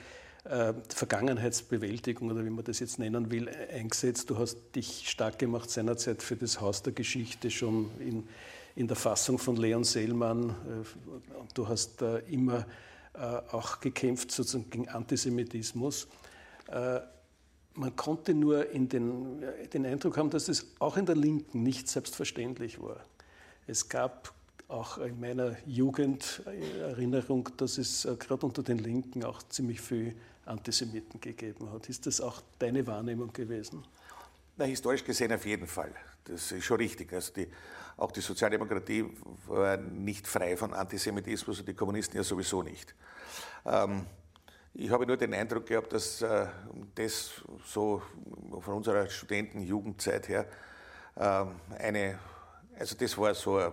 [0.45, 4.29] äh, Vergangenheitsbewältigung oder wie man das jetzt nennen will, eingesetzt.
[4.29, 8.27] Du hast dich stark gemacht seinerzeit für das Haus der Geschichte schon in,
[8.75, 10.49] in der Fassung von Leon Sellmann.
[10.49, 10.53] Äh,
[11.53, 12.65] du hast äh, immer
[13.13, 16.07] äh, auch gekämpft sozusagen gegen Antisemitismus.
[16.71, 17.01] Äh,
[17.73, 21.87] man konnte nur in den, den Eindruck haben, dass es auch in der Linken nicht
[21.87, 23.05] selbstverständlich war.
[23.67, 24.33] Es gab
[24.69, 26.43] auch in meiner Jugend
[26.79, 31.89] Erinnerung, dass es äh, gerade unter den Linken auch ziemlich viel Antisemiten gegeben hat.
[31.89, 33.83] Ist das auch deine Wahrnehmung gewesen?
[34.57, 35.93] Na, historisch gesehen auf jeden Fall.
[36.23, 37.11] Das ist schon richtig.
[37.11, 37.47] Also die,
[37.97, 39.05] auch die Sozialdemokratie
[39.47, 42.93] war nicht frei von Antisemitismus und die Kommunisten ja sowieso nicht.
[43.65, 44.05] Ähm,
[44.75, 46.45] ich habe nur den Eindruck gehabt, dass äh,
[46.93, 48.03] das so
[48.61, 50.45] von unserer Studentenjugendzeit her
[51.15, 51.45] äh,
[51.79, 52.19] eine,
[52.77, 53.71] also das war so ein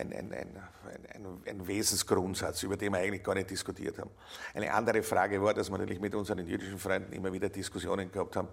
[0.00, 4.10] ein, ein, ein, ein, Wesensgrundsatz, über den wir eigentlich gar nicht diskutiert haben.
[4.54, 8.36] Eine andere Frage war, dass wir natürlich mit unseren jüdischen Freunden immer wieder Diskussionen gehabt
[8.36, 8.48] haben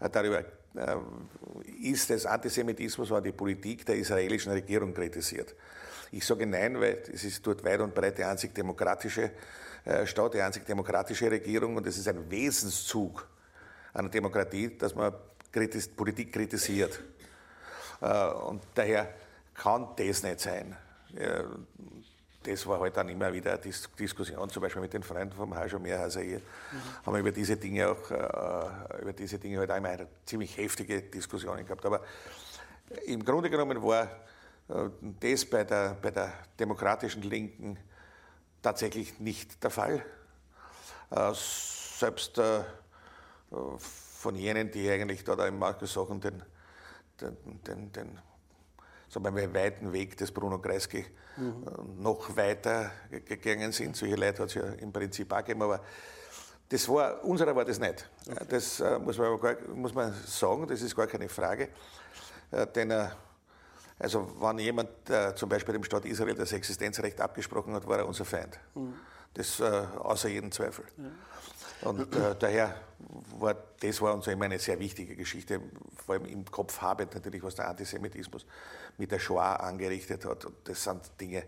[0.00, 0.96] äh, darüber, äh,
[1.82, 5.54] ist es Antisemitismus, wenn die Politik der israelischen Regierung kritisiert.
[6.12, 9.30] Ich sage nein, weil es ist dort weit und breit die einzig demokratische
[9.84, 13.26] äh, Staat, die einzig demokratische Regierung und es ist ein Wesenszug
[13.92, 15.12] einer Demokratie, dass man
[15.96, 17.00] Politik kritisiert.
[18.00, 19.14] Und daher
[19.54, 20.76] kann das nicht sein.
[22.44, 25.54] Das war halt dann immer wieder eine Dis Diskussion, zum Beispiel mit den Freunden vom
[25.54, 27.06] Hajo Mehrhauser hier, mhm.
[27.06, 31.02] haben wir über diese Dinge auch, äh, über diese Dinge halt einmal eine ziemlich heftige
[31.02, 31.84] Diskussion gehabt.
[31.86, 32.02] Aber
[33.06, 34.04] im Grunde genommen war
[34.68, 37.78] äh, das bei der, bei der demokratischen Linken
[38.62, 40.04] tatsächlich nicht der Fall.
[41.10, 42.60] Äh, selbst äh,
[43.78, 46.42] von jenen, die eigentlich da, im Markus Sachen den,
[47.20, 48.18] den, den, den
[49.22, 51.04] sagen wir, weiten Weg des Bruno Kreisky
[51.36, 52.02] mhm.
[52.02, 52.90] noch weiter
[53.26, 53.96] gegangen sind.
[53.96, 55.80] Solche Leute hat es ja im Prinzip auch gegeben, aber
[56.68, 58.08] das war, unserer war das nicht.
[58.28, 58.44] Okay.
[58.48, 61.68] Das muss, man gar, muss man sagen, das ist gar keine Frage.
[62.74, 62.90] Denn
[63.98, 68.06] also wenn jemand äh, zum Beispiel dem Staat Israel das Existenzrecht abgesprochen hat, war er
[68.06, 68.58] unser Feind.
[68.74, 68.94] Mhm.
[69.34, 70.84] Das äh, außer jedem Zweifel.
[70.96, 71.04] Ja.
[71.82, 72.74] Und äh, daher
[73.38, 75.60] war das war uns immer eine sehr wichtige Geschichte,
[76.06, 78.46] vor allem im Kopf habend natürlich, was der Antisemitismus
[78.96, 80.44] mit der Shoah angerichtet hat.
[80.46, 81.44] Und das sind Dinge,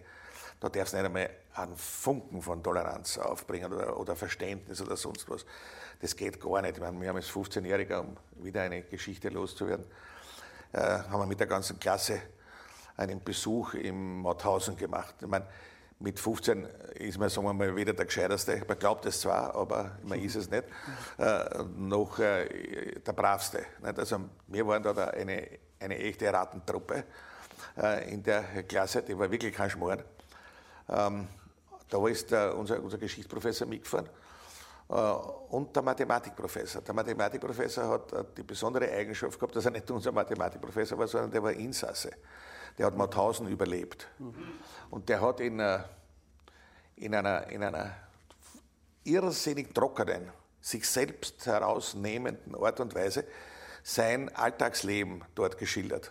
[0.60, 5.30] da darf es nicht einmal einen Funken von Toleranz aufbringen oder, oder, Verständnis oder sonst
[5.30, 5.46] was.
[6.00, 6.76] Das geht gar nicht.
[6.76, 9.86] Ich meine, wir haben als 15-Jähriger, um wieder eine Geschichte loszuwerden,
[10.72, 12.20] äh, haben wir mit der ganzen Klasse
[12.98, 15.14] einen Besuch im Mauthausen gemacht.
[15.20, 15.46] Ich meine,
[15.98, 19.92] mit 15 ist man, sagen wir mal, weder der Gescheiterste, man glaubt es zwar, aber
[20.02, 20.64] man ist es nicht,
[21.18, 23.64] äh, noch äh, der Bravste.
[23.82, 23.98] Nicht?
[23.98, 25.48] Also wir waren da eine,
[25.80, 27.04] eine echte Ratentruppe
[27.78, 30.02] äh, in der Klasse, die war wirklich kein Schmarrn.
[30.88, 31.28] Ähm,
[31.88, 34.25] da ist der, unser, unser Geschichtsprofessor mitgefahren äh,
[34.88, 36.82] und der Mathematikprofessor.
[36.82, 41.30] Der Mathematikprofessor hat äh, die besondere Eigenschaft gehabt, dass er nicht unser Mathematikprofessor war, sondern
[41.30, 42.12] der war Insasse
[42.78, 44.08] der hat Mauthausen überlebt.
[44.90, 45.80] Und der hat in, äh,
[46.96, 47.94] in, einer, in einer
[49.04, 53.24] irrsinnig trockenen, sich selbst herausnehmenden Art und Weise
[53.82, 56.10] sein Alltagsleben dort geschildert.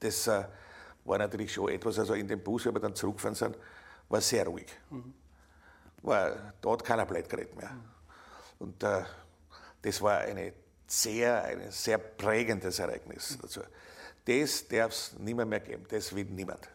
[0.00, 0.44] Das äh,
[1.04, 3.58] war natürlich schon etwas, also in dem Bus, wo wir dann zurückgefahren sind,
[4.08, 4.66] war sehr ruhig.
[6.04, 7.70] War, da hat keiner geredet mehr.
[8.58, 9.02] Und äh,
[9.82, 10.52] das war eine
[10.86, 13.38] sehr, ein sehr prägendes Ereignis.
[13.42, 13.62] Also,
[14.24, 15.84] das darf es nimmer mehr geben.
[15.88, 16.68] Das will niemand.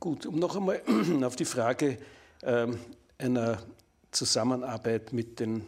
[0.00, 0.82] Gut, um noch einmal
[1.24, 1.98] auf die Frage
[2.42, 2.78] ähm,
[3.16, 3.58] einer
[4.10, 5.66] Zusammenarbeit mit, den,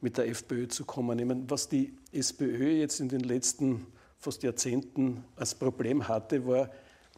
[0.00, 1.18] mit der FPÖ zu kommen.
[1.18, 3.86] Ich meine, was die SPÖ jetzt in den letzten
[4.18, 6.70] fast Jahrzehnten als Problem hatte, war,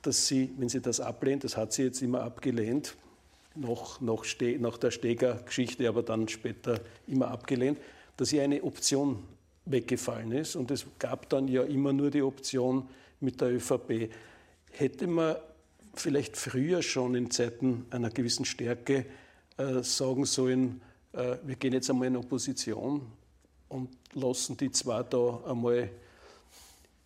[0.03, 2.97] dass sie, wenn sie das ablehnt, das hat sie jetzt immer abgelehnt,
[3.55, 4.25] noch, noch
[4.59, 7.79] nach der Steger-Geschichte, aber dann später immer abgelehnt,
[8.17, 9.23] dass sie eine Option
[9.65, 10.57] weggefallen ist.
[10.57, 12.89] Und es gab dann ja immer nur die Option
[13.21, 14.11] mit der ÖVP.
[14.73, 15.37] Hätte man
[15.95, 19.07] vielleicht früher schon in Zeiten einer gewissen Stärke
[19.59, 20.81] äh, sagen sollen,
[21.13, 23.03] äh, wir gehen jetzt einmal in Opposition
[23.69, 25.91] und lassen die zwar da einmal,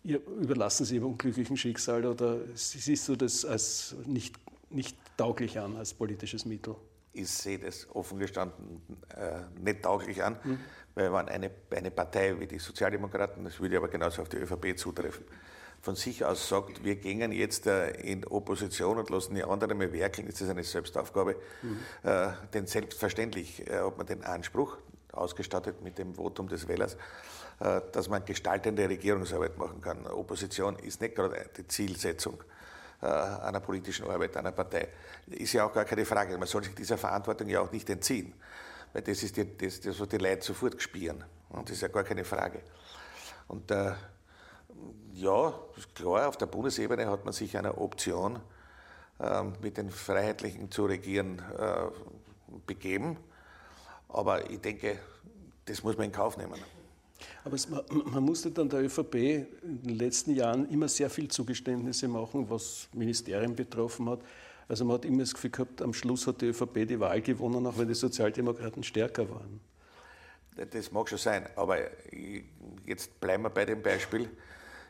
[0.03, 4.35] überlassen sie ihrem unglücklichen Schicksal oder siehst du das als nicht,
[4.69, 6.75] nicht tauglich an als politisches Mittel?
[7.13, 8.81] Ich sehe das offen gestanden
[9.15, 10.59] äh, nicht tauglich an, mhm
[10.97, 14.75] weil wenn eine, eine Partei wie die Sozialdemokraten, das würde aber genauso auf die ÖVP
[14.75, 15.23] zutreffen,
[15.79, 19.93] von sich aus sagt, wir gehen jetzt äh, in Opposition und lassen die anderen mal
[19.93, 21.35] werkeln, ist das eine Selbstaufgabe.
[21.61, 21.79] Mhm.
[22.51, 24.77] Denn selbstverständlich äh, hat man den Anspruch,
[25.11, 26.95] ausgestattet mit dem Votum des Wählers,
[27.57, 30.05] dass man gestaltende Regierungsarbeit machen kann.
[30.05, 32.43] Opposition ist nicht gerade die Zielsetzung
[33.01, 34.87] einer politischen Arbeit einer Partei.
[35.27, 36.37] Ist ja auch gar keine Frage.
[36.37, 38.33] Man soll sich dieser Verantwortung ja auch nicht entziehen.
[38.93, 41.23] Weil das ist die, das, das was die Leute sofort spüren.
[41.49, 42.61] Und das ist ja gar keine Frage.
[43.47, 43.93] Und äh,
[45.13, 45.53] ja,
[45.93, 48.39] klar, auf der Bundesebene hat man sich einer Option,
[49.19, 51.87] äh, mit den Freiheitlichen zu regieren, äh,
[52.65, 53.17] begeben.
[54.09, 54.99] Aber ich denke,
[55.65, 56.59] das muss man in Kauf nehmen.
[57.43, 61.27] Aber es, man, man, musste dann der ÖVP in den letzten Jahren immer sehr viel
[61.27, 64.19] Zugeständnisse machen, was Ministerien betroffen hat.
[64.67, 67.65] Also man hat immer das Gefühl gehabt, am Schluss hat die ÖVP die Wahl gewonnen,
[67.65, 69.61] auch wenn die Sozialdemokraten stärker waren.
[70.71, 71.77] Das mag schon sein, aber
[72.85, 74.27] jetzt bleiben wir bei dem Beispiel.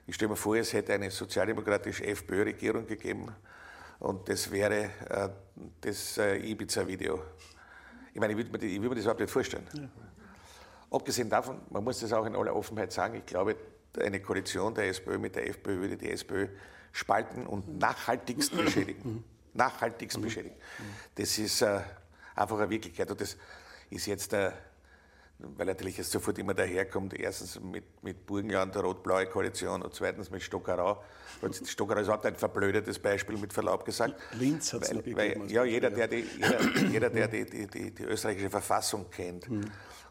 [0.08, 3.28] Ich stelle mir vor, es hätte eine sozialdemokratische FPÖ-Regierung gegeben
[4.00, 5.30] und das wäre äh,
[5.82, 7.22] das äh, Ibiza-Video.
[8.13, 9.68] Ich meine, ich würde mir, das überhaupt nicht vorstellen.
[9.74, 9.90] Ja.
[10.89, 13.56] Abgesehen davon, man muss das auch in aller Offenheit sagen, ich glaube,
[14.00, 16.47] eine Koalition der SPÖ mit der FPÖ würde die SPÖ
[16.91, 19.23] spalten und nachhaltigst beschädigen
[19.58, 20.21] nachhaltigst mhm.
[20.21, 20.56] beschädigen.
[21.15, 21.82] Das ist äh,
[22.36, 23.10] einfach eine Wirklichkeit.
[23.12, 23.36] Und das
[23.89, 24.52] ist jetzt, äh,
[25.39, 30.32] weil natürlich jetzt sofort immer daherkommt, erstens mit, mit Burgenland, der rot-blaue Koalition und zweitens
[30.32, 31.04] mit Stockerau.
[31.65, 34.15] Stockerau ist auch ein verblödetes Beispiel, mit Verlaub gesagt.
[34.34, 35.47] Linz hat es noch gegeben.
[35.50, 39.65] Ja, jeder, der, die, jeder, jeder, der die, die, die, die österreichische Verfassung kennt, mhm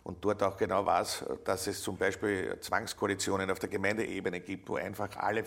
[0.05, 4.77] und dort auch genau weiß, dass es zum Beispiel Zwangskoalitionen auf der Gemeindeebene gibt, wo
[4.77, 5.43] einfach alle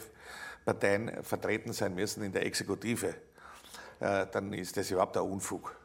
[0.65, 3.15] Parteien vertreten sein müssen in der Exekutive
[3.99, 5.75] äh, dann ist das überhaupt ein Unfug.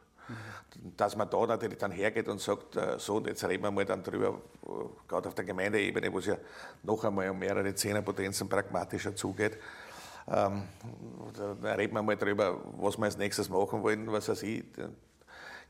[0.97, 3.85] Dass man da natürlich dann hergeht und sagt, äh, so, und jetzt reden wir mal
[3.85, 4.41] dann drüber,
[5.07, 6.37] gerade auf der Gemeindeebene, wo es ja
[6.83, 9.57] noch einmal um mehrere Zehnerpotenzen pragmatischer zugeht,
[10.27, 10.63] ähm,
[11.61, 14.63] da reden wir mal drüber, was wir als nächstes machen wollen, was weiß ich,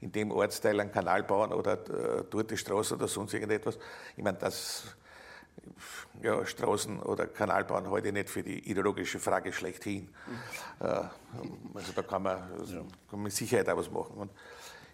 [0.01, 3.77] in dem Ortsteil einen Kanal bauen oder äh, dort die Straße oder sonst irgendetwas.
[4.15, 4.95] Ich meine, das
[6.21, 10.09] ja, Straßen- oder Kanalbauen halte ich nicht für die ideologische Frage schlechthin.
[10.27, 11.09] Mhm.
[11.73, 12.79] also da kann man, ja.
[12.79, 14.15] kann man mit Sicherheit auch was machen.
[14.15, 14.31] Und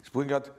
[0.02, 0.52] das Burgenland,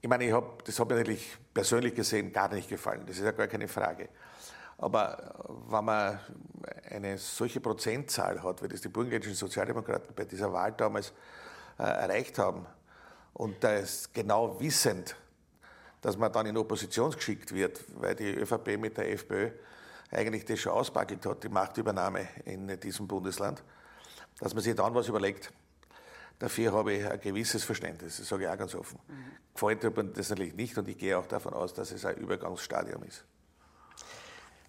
[0.00, 3.04] ich meine, ich hab, das hat mir natürlich persönlich gesehen gar nicht gefallen.
[3.06, 4.08] Das ist ja gar keine Frage.
[4.78, 5.34] Aber
[5.68, 6.18] wenn man
[6.90, 11.12] eine solche Prozentzahl hat, wie das die burgenländischen Sozialdemokraten bei dieser Wahl damals
[11.78, 12.66] äh, erreicht haben,
[13.34, 15.16] und das genau wissend,
[16.02, 19.50] dass man dann in Opposition geschickt wird, weil die ÖVP mit der FPÖ
[20.10, 23.62] eigentlich das schon ausbackelt hat, die Machtübernahme in diesem Bundesland,
[24.38, 25.50] dass man sich dann was überlegt.
[26.38, 28.98] Dafür habe ich ein gewisses Verständnis, das sage ich auch ganz offen.
[29.08, 29.14] Mhm.
[29.54, 33.04] Gefällt mir das natürlich nicht und ich gehe auch davon aus, dass es ein Übergangsstadium
[33.04, 33.24] ist.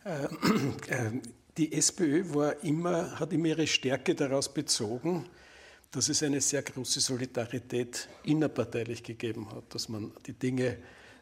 [0.06, 0.26] Äh,
[0.88, 1.12] äh,
[1.58, 5.28] die SPÖ war immer, hat immer ihre Stärke daraus bezogen,
[5.92, 10.78] dass es eine sehr große Solidarität innerparteilich gegeben hat, dass man die Dinge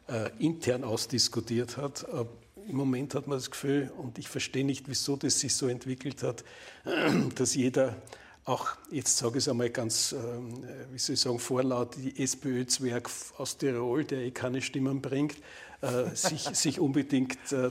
[0.08, 2.04] äh, intern ausdiskutiert hat.
[2.04, 2.24] Äh,
[2.68, 6.22] Im Moment hat man das Gefühl, und ich verstehe nicht, wieso das sich so entwickelt
[6.22, 6.44] hat,
[7.34, 7.96] dass jeder
[8.44, 13.08] auch, jetzt sage ich es einmal ganz, ähm, wie soll ich sagen, vorlaut, die SPÖ-Zwerg
[13.38, 15.36] aus Tirol, der eh keine Stimmen bringt,
[15.80, 17.70] äh, sich, sich unbedingt äh,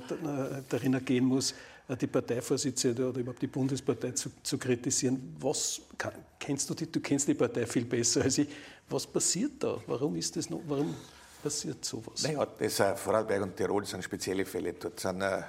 [0.69, 1.53] darin ergehen muss,
[1.87, 5.35] äh, die Parteivorsitzende oder überhaupt die Bundespartei zu, zu kritisieren.
[5.39, 6.89] Was kann, kennst du die?
[6.89, 8.47] Du kennst die Partei viel besser als ich.
[8.89, 9.81] Was passiert da?
[9.87, 10.61] Warum ist das noch?
[10.67, 10.95] Warum
[11.41, 12.23] passiert sowas?
[12.23, 14.73] Naja, das, äh, Vorarlberg und Tirol sind spezielle Fälle.
[14.73, 15.41] Dort sind äh,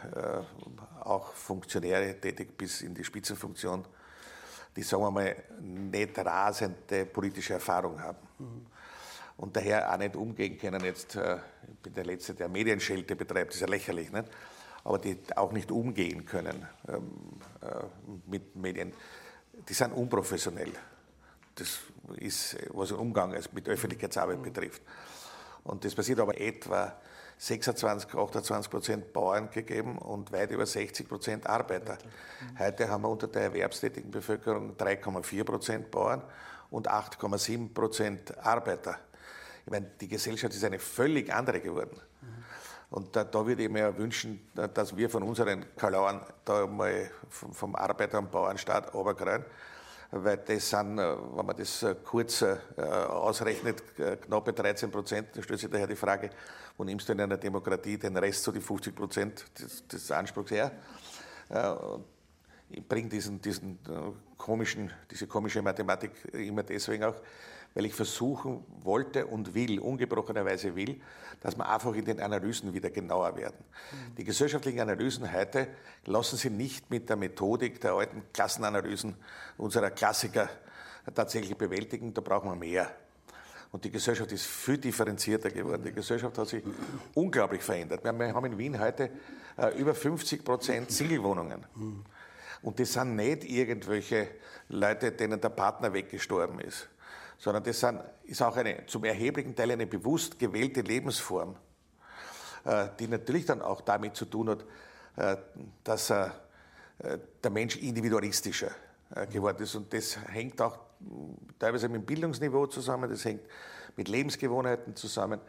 [1.00, 3.84] auch Funktionäre tätig bis in die Spitzenfunktion,
[4.74, 8.18] die, sagen wir mal, nicht rasende politische Erfahrung haben.
[8.38, 8.66] Mhm.
[9.38, 10.84] Und daher auch nicht umgehen können.
[10.84, 14.28] Jetzt, äh, ich bin der Letzte, der Medienschelte betreibt, das ist ja lächerlich, nicht?
[14.84, 17.10] aber die auch nicht umgehen können ähm,
[17.60, 17.84] äh,
[18.26, 18.92] mit Medien.
[19.68, 20.72] Die sind unprofessionell.
[21.54, 21.78] Das
[22.16, 24.42] ist, was den Umgang mit Öffentlichkeitsarbeit mhm.
[24.42, 24.82] betrifft.
[25.64, 26.96] Und das passiert aber etwa
[27.38, 31.94] 26, 28 Prozent Bauern gegeben und weit über 60 Prozent Arbeiter.
[31.94, 32.58] Mhm.
[32.58, 36.22] Heute haben wir unter der erwerbstätigen Bevölkerung 3,4 Prozent Bauern
[36.70, 38.98] und 8,7 Prozent Arbeiter.
[39.64, 42.00] Ich meine, die Gesellschaft ist eine völlig andere geworden.
[42.20, 42.44] Mhm.
[42.90, 47.52] Und da, da würde ich mir wünschen, dass wir von unseren Kalauern da mal vom,
[47.52, 49.44] vom Arbeiter- und Bauernstaat runterkriegen
[50.12, 53.82] weil das sind, äh, wenn man das äh, kurz äh, ausrechnet,
[54.20, 55.28] knappe 13 Prozent.
[55.34, 56.30] Da stellt sich daher die Frage,
[56.76, 60.50] wo nimmst du in einer Demokratie den Rest, so die 50 Prozent des, des Anspruchs
[60.50, 60.70] her?
[62.70, 63.78] Ich bringe diesen, diesen
[64.38, 67.16] komischen, diese komische Mathematik immer deswegen auch,
[67.74, 71.00] weil ich versuchen wollte und will, ungebrochenerweise will,
[71.40, 73.56] dass wir einfach in den Analysen wieder genauer werden.
[73.58, 74.14] Mhm.
[74.16, 75.68] Die gesellschaftlichen Analysen heute
[76.04, 79.14] lassen sich nicht mit der Methodik der alten Klassenanalysen
[79.56, 80.48] unserer Klassiker
[81.14, 82.90] tatsächlich bewältigen, da brauchen wir mehr.
[83.72, 85.82] Und die Gesellschaft ist viel differenzierter geworden.
[85.82, 86.62] Die Gesellschaft hat sich
[87.14, 88.04] unglaublich verändert.
[88.04, 89.10] Wir haben in Wien heute
[89.56, 91.64] äh, über 50 Prozent Singlewohnungen.
[91.74, 92.04] Mhm.
[92.60, 94.28] Und das sind nicht irgendwelche
[94.68, 96.88] Leute, denen der Partner weggestorben ist
[97.42, 101.56] sondern das sind, ist auch eine, zum erheblichen Teil eine bewusst gewählte Lebensform,
[102.64, 104.64] äh, die natürlich dann auch damit zu tun hat,
[105.16, 105.36] äh,
[105.82, 106.28] dass äh,
[107.42, 108.70] der Mensch individualistischer
[109.32, 109.74] geworden ist.
[109.74, 110.78] Und das hängt auch
[111.58, 113.42] teilweise mit dem Bildungsniveau zusammen, das hängt
[113.96, 115.40] mit Lebensgewohnheiten zusammen.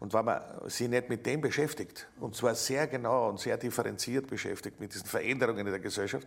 [0.00, 4.26] Und wenn man sich nicht mit dem beschäftigt, und zwar sehr genau und sehr differenziert
[4.26, 6.26] beschäftigt mit diesen Veränderungen in der Gesellschaft,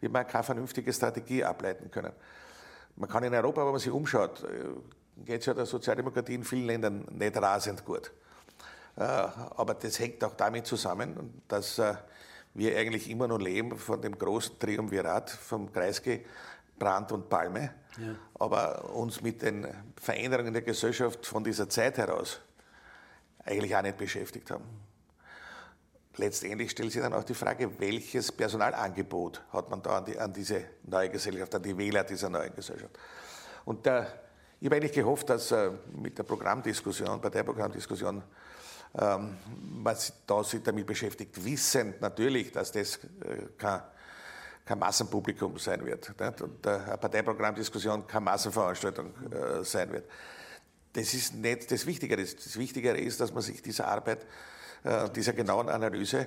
[0.00, 2.12] wird man keine vernünftige Strategie ableiten können.
[2.96, 6.44] Man kann in Europa, wenn man sich umschaut, äh, geht es ja der Sozialdemokratie in
[6.44, 8.12] vielen Ländern nicht rasend gut.
[8.96, 11.94] Äh, aber das hängt auch damit zusammen, dass äh,
[12.54, 16.24] wir eigentlich immer noch leben von dem großen Triumvirat vom Kreisky,
[16.78, 18.14] Brandt und Palme, ja.
[18.34, 19.66] aber uns mit den
[20.00, 22.40] Veränderungen der Gesellschaft von dieser Zeit heraus
[23.44, 24.64] eigentlich auch nicht beschäftigt haben
[26.18, 30.32] letztendlich stellt sich dann auch die Frage, welches Personalangebot hat man da an, die, an
[30.32, 32.98] diese neue Gesellschaft, an die Wähler dieser neuen Gesellschaft.
[33.64, 34.04] Und äh,
[34.60, 38.22] ich habe eigentlich gehofft, dass äh, mit der Programmdiskussion, Parteiprogrammdiskussion,
[38.98, 39.36] ähm,
[39.82, 43.82] man da sich damit beschäftigt, wissend natürlich, dass das äh, kein,
[44.64, 46.40] kein Massenpublikum sein wird nicht?
[46.40, 50.08] und äh, eine Parteiprogrammdiskussion keine Massenveranstaltung äh, sein wird.
[50.92, 52.22] Das ist nicht das Wichtigere.
[52.22, 54.26] Das Wichtigere ist, dass man sich dieser Arbeit
[54.84, 56.26] äh, dieser genauen Analyse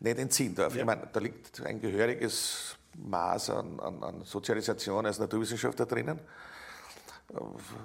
[0.00, 0.74] nicht entziehen darf.
[0.74, 0.80] Ja.
[0.80, 6.20] Ich meine, da liegt ein gehöriges Maß an, an, an Sozialisation als Naturwissenschaftler drinnen.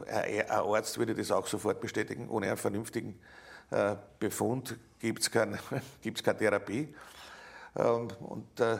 [0.07, 3.19] ein Arzt würde das auch sofort bestätigen, ohne einen vernünftigen
[3.71, 5.57] äh, Befund gibt es kein,
[6.03, 6.93] keine Therapie.
[7.75, 8.77] Ähm, und äh,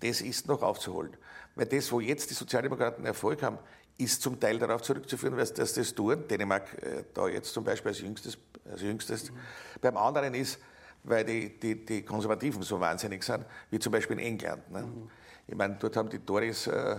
[0.00, 1.16] das ist noch aufzuholen.
[1.54, 3.58] Weil das, wo jetzt die Sozialdemokraten Erfolg haben,
[3.98, 6.26] ist zum Teil darauf zurückzuführen, dass das, tun.
[6.28, 8.38] Dänemark äh, da jetzt zum Beispiel als jüngstes.
[8.70, 9.30] Als jüngstes.
[9.30, 9.36] Mhm.
[9.80, 10.58] Beim anderen ist,
[11.04, 14.70] weil die, die, die, Konservativen so wahnsinnig sind, wie zum Beispiel in England.
[14.70, 14.82] Ne?
[14.82, 15.10] Mhm.
[15.46, 16.96] Ich meine, dort haben die Tories äh,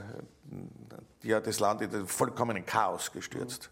[1.24, 3.70] ja das Land in den vollkommenen Chaos gestürzt.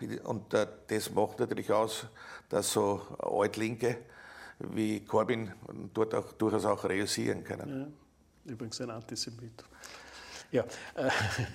[0.00, 0.18] Mhm.
[0.24, 2.06] Und äh, das macht natürlich aus,
[2.48, 3.98] dass so Altlinke
[4.58, 5.52] wie Corbyn
[5.92, 7.92] dort auch durchaus auch reüssieren können.
[8.46, 8.52] Ja.
[8.52, 9.64] Übrigens ein Antisemit.
[10.54, 11.10] Ja, äh,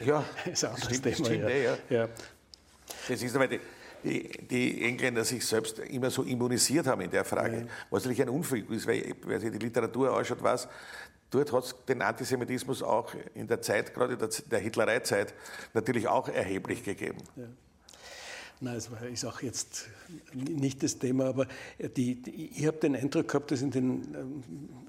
[0.05, 1.25] ja ist ein anderes stimmt, Thema.
[1.25, 1.49] Stimmt, ja.
[1.49, 1.77] Ja.
[1.89, 2.09] ja.
[3.07, 3.59] Das ist aber die,
[4.03, 7.65] die, die, Engländer sich selbst immer so immunisiert haben in der Frage, ja.
[7.89, 10.67] was natürlich ein Unfug ist, weil wer sich die Literatur anschaut, weiß,
[11.29, 15.33] dort hat es den Antisemitismus auch in der Zeit, gerade der, der Hitlereizeit,
[15.73, 17.19] natürlich auch erheblich gegeben.
[17.37, 17.43] Ja.
[18.61, 19.87] Nein, es ist auch jetzt
[20.33, 21.47] nicht das Thema, aber
[21.95, 24.43] die, die, ich habe den Eindruck gehabt, dass in den,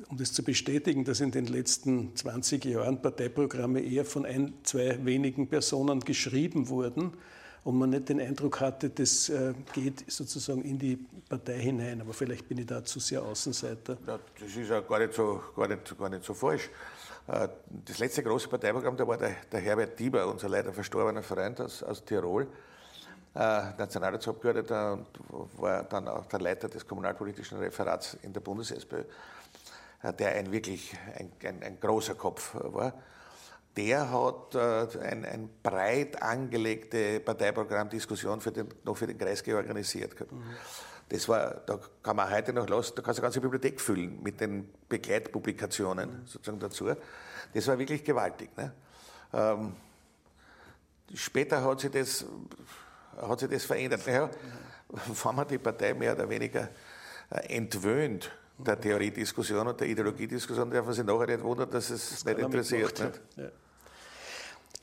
[0.08, 4.98] um das zu bestätigen, dass in den letzten 20 Jahren Parteiprogramme eher von ein, zwei
[5.04, 7.12] wenigen Personen geschrieben wurden
[7.62, 10.98] und man nicht den Eindruck hatte, das äh, geht sozusagen in die
[11.28, 12.00] Partei hinein.
[12.00, 13.98] Aber vielleicht bin ich da zu sehr Außenseiter.
[14.04, 16.70] Das ist ja gar nicht so, gar nicht, gar nicht so falsch.
[17.28, 17.46] Äh,
[17.84, 21.84] das letzte große Parteiprogramm, da war der, der Herbert Dieber, unser leider verstorbener Freund aus,
[21.84, 22.48] aus Tirol
[23.34, 29.04] Nationalratsabgeordneter und war dann auch der Leiter des kommunalpolitischen Referats in der Bundes-SPÖ,
[30.02, 32.92] äh, der ein wirklich ein, ein, ein, großer Kopf war.
[33.76, 40.16] Der hat äh, ein, ein breit angelegte Parteiprogrammdiskussion für den, noch für den Kreisgau organisiert
[40.16, 40.32] gehabt.
[40.32, 40.42] Mhm.
[41.08, 44.22] Das war, da kann man heute noch los, da kannst du eine ganze Bibliothek füllen
[44.22, 46.26] mit den Begleitpublikationen mhm.
[46.26, 46.90] sozusagen dazu.
[47.54, 48.56] Das war wirklich gewaltig.
[48.56, 48.72] Ne?
[49.32, 49.76] Ähm,
[51.14, 52.24] später hat sich das
[53.16, 54.06] hat sich das verändert.
[54.06, 54.30] Naja,
[55.24, 56.68] wenn man die Partei mehr oder weniger
[57.30, 62.10] äh, entwöhnt der Theoriediskussion und der Ideologiediskussion, darf man sich nachher nicht wundern, dass es
[62.10, 63.00] das nicht interessiert.
[63.00, 63.20] Nicht?
[63.36, 63.50] Ja.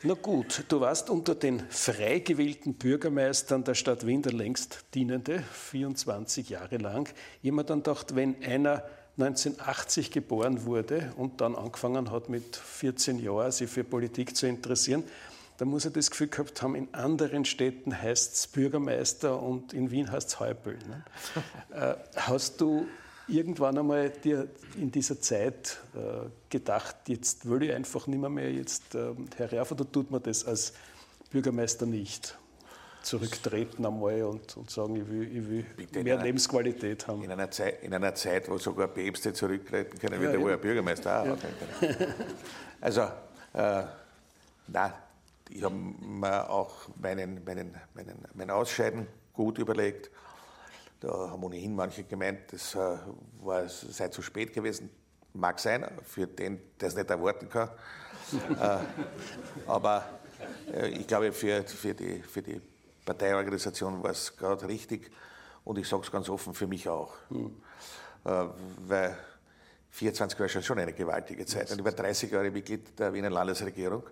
[0.03, 5.43] Na gut, du warst unter den frei gewählten Bürgermeistern der Stadt Wien der längst dienende,
[5.51, 7.11] 24 Jahre lang.
[7.41, 8.83] Jemand dann gedacht, wenn einer
[9.17, 15.03] 1980 geboren wurde und dann angefangen hat, mit 14 Jahren sich für Politik zu interessieren,
[15.57, 19.89] da muss er das Gefühl gehabt haben, in anderen Städten heißt es Bürgermeister und in
[19.89, 20.77] Wien heißt es Häupl.
[20.87, 21.03] Ne?
[21.75, 22.87] äh, hast du
[23.27, 24.47] irgendwann einmal dir
[24.77, 29.71] in dieser Zeit äh, gedacht, jetzt will ich einfach nicht mehr, mehr jetzt äh, herauf
[29.71, 30.73] oder tut man das als
[31.31, 32.37] Bürgermeister nicht?
[33.01, 37.23] Zurücktreten einmal und, und sagen, ich will, ich will mehr einer, Lebensqualität haben.
[37.23, 41.21] In einer, Zeit, in einer Zeit, wo sogar Päpste zurücktreten können, ja, wird der Bürgermeister
[41.21, 41.25] auch.
[41.25, 41.37] Ja.
[42.79, 43.01] Also,
[43.53, 43.83] äh,
[44.67, 44.93] nein,
[45.49, 50.09] ich habe mir auch meinen, meinen, meinen, mein Ausscheiden gut überlegt.
[50.99, 52.97] Da haben ohnehin manche gemeint, das äh,
[53.41, 54.89] war, sei zu spät gewesen.
[55.33, 57.69] Mag sein, für den, der es nicht erwarten kann.
[58.59, 58.79] äh,
[59.67, 60.05] aber
[60.73, 62.59] äh, ich glaube, für, für, die, für die
[63.05, 65.11] Parteiorganisation war es gerade richtig.
[65.63, 67.13] Und ich sage es ganz offen, für mich auch.
[67.29, 67.51] Mhm.
[68.87, 69.17] weil
[69.91, 71.71] 24 war schon eine gewaltige Zeit.
[71.71, 74.03] Und ich war 30 Jahre Mitglied der Wiener Landesregierung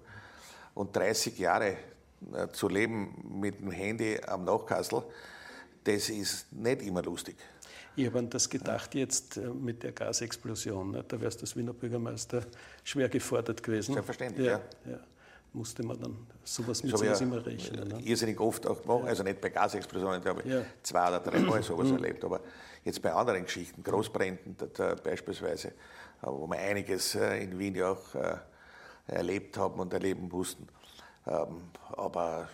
[0.75, 1.77] und 30 Jahre
[2.33, 5.03] äh, zu leben mit dem Handy am Nachkastel,
[5.83, 7.35] das ist nicht immer lustig.
[7.95, 10.91] Ich habe an das gedacht jetzt äh, mit der Gasexplosion.
[10.91, 11.05] Ne?
[11.07, 12.45] Da wärst du als Wiener Bürgermeister
[12.83, 13.93] schwer gefordert gewesen.
[13.93, 14.61] Selbstverständlich, ja.
[14.85, 14.91] ja.
[14.91, 14.99] ja.
[15.53, 17.87] Musste man dann sowas mit sowas ja immer rechnen.
[17.87, 18.01] Ne?
[18.01, 20.53] Irrsinnig oft auch gemacht, also nicht bei Gasexplosionen, da habe ich
[20.83, 22.41] zwei oder drei Mal sowas erlebt, aber
[22.83, 25.71] jetzt bei anderen Geschichten, Großbränden da, da beispielsweise,
[26.21, 28.15] wo man einiges äh, in Wien ja auch
[29.07, 30.67] erlebt haben und erleben mussten.
[31.27, 32.49] Ähm, aber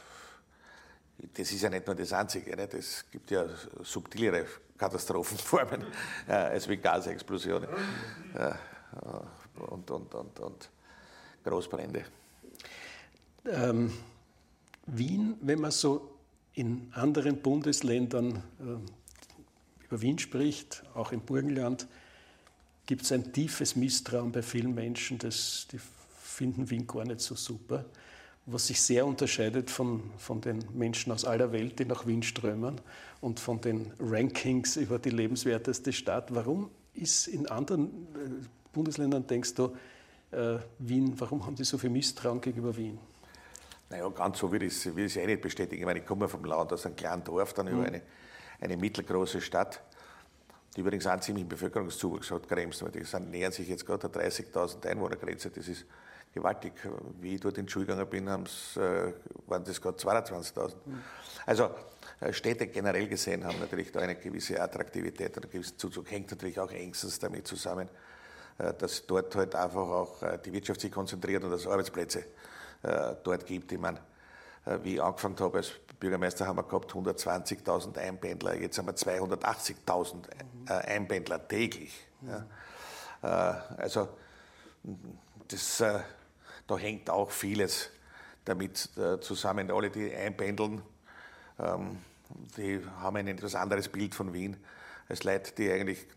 [1.34, 2.56] das ist ja nicht nur das Einzige.
[2.56, 2.74] Nicht?
[2.74, 3.45] Es gibt ja
[3.84, 4.45] subtilere
[4.78, 5.86] Katastrophenformen
[6.28, 7.70] äh, als wie Gasexplosionen
[8.36, 8.52] äh,
[9.60, 10.70] und, und, und, und
[11.43, 12.06] Großbrände.
[13.45, 13.91] Ähm,
[14.88, 16.18] Wien, wenn man so
[16.54, 21.88] in anderen Bundesländern äh, über Wien spricht, auch im Burgenland,
[22.86, 25.80] gibt es ein tiefes Misstrauen bei vielen Menschen, das die
[26.42, 27.86] finden Wien gar nicht so super,
[28.48, 32.82] was sich sehr unterscheidet von, von den Menschen aus aller Welt, die nach Wien strömen
[33.22, 36.34] und von den Rankings über die lebenswerteste Stadt.
[36.34, 37.86] Warum ist in anderen
[38.16, 39.66] äh, Bundesländern, denkst du,
[40.32, 42.98] äh, Wien, warum haben die so viel Misstrauen gegenüber Wien?
[43.92, 45.84] Naja, ganz so will ich es eh nicht bestätigen.
[45.84, 47.74] Ich meine, ich komme vom Land, aus einem kleinen Dorf, dann mhm.
[47.74, 48.02] über eine,
[48.62, 49.84] eine mittelgroße Stadt.
[50.76, 54.32] die übrigens einen ziemlichen Bevölkerungszuwachs hat, Krems, weil die sind, nähern sich jetzt gerade der
[54.32, 55.52] 30.000 Einwohnergrenze.
[55.52, 55.86] Das ist
[56.34, 56.74] gewaltig.
[57.20, 59.14] Wie ich dort in die Schule gegangen bin, äh,
[59.48, 60.74] waren das gerade 22.000.
[60.86, 61.04] Mhm.
[61.46, 61.72] Also
[62.20, 66.60] äh, Städte generell gesehen haben natürlich da eine gewisse Attraktivität, einen gewissen Zuzug, hängt natürlich
[66.60, 67.90] auch engstens damit zusammen,
[68.58, 72.26] äh, dass dort halt einfach auch die Wirtschaft sich konzentriert und dass es Arbeitsplätze
[73.24, 73.72] dort gibt.
[73.72, 74.00] Ich meine,
[74.82, 80.16] wie ich angefangen habe als Bürgermeister, haben wir gehabt 120.000 Einpendler, jetzt haben wir 280.000
[80.68, 82.08] Einpendler täglich.
[83.22, 84.10] Also
[85.48, 85.84] das,
[86.72, 87.89] da hängt auch vieles
[88.45, 88.89] damit
[89.22, 89.69] zusammen.
[89.72, 90.82] Alle, die einpendeln,
[91.59, 91.97] ähm,
[92.57, 94.57] die haben ein etwas anderes Bild von Wien
[95.09, 96.07] als Leute, die eigentlich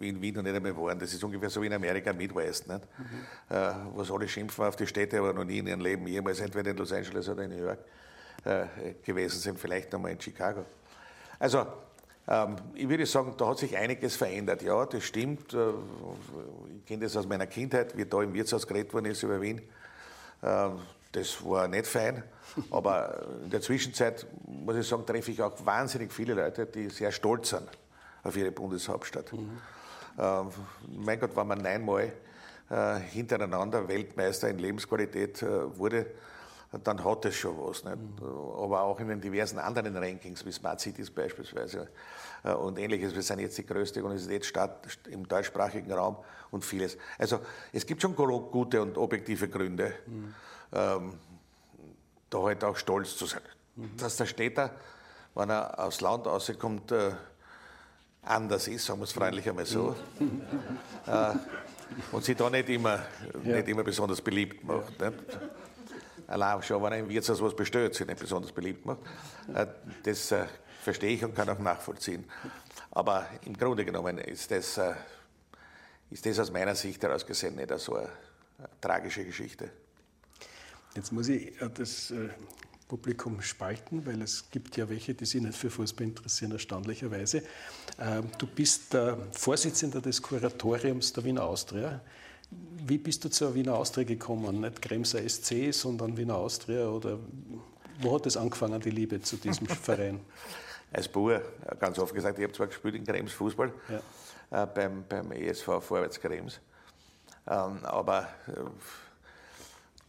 [0.00, 0.98] in Wien noch nicht einmal waren.
[0.98, 2.80] Das ist ungefähr so wie in Amerika Midwest, nicht?
[2.98, 3.56] Mhm.
[3.56, 6.70] Äh, was alle schimpfen auf die Städte, aber noch nie in ihrem Leben jemals entweder
[6.70, 7.78] in Los Angeles oder in New York
[8.44, 10.66] äh, gewesen sind, vielleicht noch mal in Chicago.
[11.38, 11.66] Also,
[12.28, 14.62] ähm, ich würde sagen, da hat sich einiges verändert.
[14.62, 15.54] Ja, das stimmt.
[15.54, 15.70] Äh,
[16.76, 19.62] ich kenne das aus meiner Kindheit, wie da im Wirtshaus geredet worden ist über Wien.
[20.42, 20.80] Ähm,
[21.12, 22.22] das war nicht fein.
[22.70, 27.12] Aber in der Zwischenzeit, muss ich sagen, treffe ich auch wahnsinnig viele Leute, die sehr
[27.12, 27.68] stolz sind
[28.22, 29.32] auf ihre Bundeshauptstadt.
[29.32, 29.58] Mhm.
[30.88, 32.12] Mein Gott, wenn man neunmal
[32.72, 36.06] äh, hintereinander Weltmeister in Lebensqualität äh, wurde,
[36.82, 37.84] dann hat das schon was.
[37.84, 37.96] Nicht?
[37.96, 38.26] Mhm.
[38.26, 41.88] Aber auch in den diversen anderen Rankings, wie Smart Cities beispielsweise
[42.44, 43.14] äh, und ähnliches.
[43.14, 46.16] Wir sind jetzt die größte Universitätsstadt im deutschsprachigen Raum
[46.50, 46.96] und vieles.
[47.18, 47.40] Also
[47.72, 49.92] es gibt schon gute und objektive Gründe.
[50.06, 50.34] Mhm.
[50.72, 51.18] Ähm,
[52.30, 53.42] da halt auch stolz zu sein.
[53.76, 53.96] Mhm.
[53.98, 54.70] Dass der Städter,
[55.34, 57.12] wenn er aufs Land rauskommt, äh,
[58.22, 59.94] anders ist, sagen wir es freundlich einmal so.
[61.06, 61.34] äh,
[62.12, 63.00] und sich da nicht immer,
[63.44, 63.56] ja.
[63.56, 65.00] nicht immer besonders beliebt macht.
[65.00, 65.12] Ja.
[66.62, 69.00] Schon, wenn er im Wirtshaus was bestellt, sich nicht besonders beliebt macht.
[69.54, 69.66] Äh,
[70.02, 70.46] das äh,
[70.82, 72.24] verstehe ich und kann auch nachvollziehen.
[72.90, 74.94] Aber im Grunde genommen ist das, äh,
[76.10, 78.08] ist das aus meiner Sicht heraus gesehen nicht so eine,
[78.58, 79.70] eine tragische Geschichte.
[80.94, 82.12] Jetzt muss ich das
[82.92, 87.42] Publikum spalten, weil es gibt ja welche, die sich nicht für Fußball interessieren, erstaunlicherweise.
[87.98, 92.02] Ähm, du bist der Vorsitzender des Kuratoriums der Wiener Austria.
[92.84, 94.60] Wie bist du zur Wiener Austria gekommen?
[94.60, 96.88] Nicht Kremser SC, sondern Wiener Austria?
[96.88, 97.18] Oder
[98.00, 100.20] wo hat es angefangen, die Liebe zu diesem Verein?
[100.92, 101.40] Als Bauer,
[101.78, 104.64] ganz offen gesagt, ich habe zwar gespielt in Krems Fußball, ja.
[104.64, 106.60] äh, beim, beim ESV Vorwärts Krems,
[107.46, 108.52] ähm, aber äh,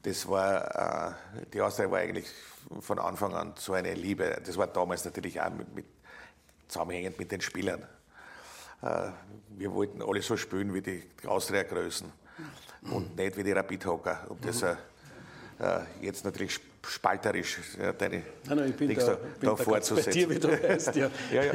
[0.01, 2.27] das war, äh, die Austria war eigentlich
[2.81, 4.41] von Anfang an so eine Liebe.
[4.45, 5.85] Das war damals natürlich auch mit, mit
[6.67, 7.83] zusammenhängend mit den Spielern.
[8.81, 9.11] Äh,
[9.49, 12.11] wir wollten alle so spielen wie die Austria-Größen
[12.91, 14.25] und nicht wie die Rapid-Hocker.
[14.29, 14.75] Um das äh,
[16.01, 20.11] jetzt natürlich spalterisch ja, deine nein, nein, ich bin da, da, bin da fortzusetzen.
[20.11, 21.09] Dir, wie du weißt, ja.
[21.31, 21.53] ja, ja,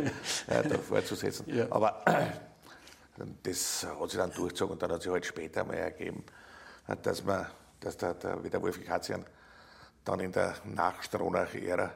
[0.48, 1.44] ja, da fortzusetzen.
[1.48, 1.66] Ja.
[1.70, 2.02] Aber
[3.42, 6.24] das hat sich dann durchgezogen und dann hat sich halt später mal ergeben,
[7.02, 7.46] dass man
[7.80, 9.24] dass der, der, wie der Wolfgang Katzian
[10.04, 11.92] dann in der Nach-Stronach-Ära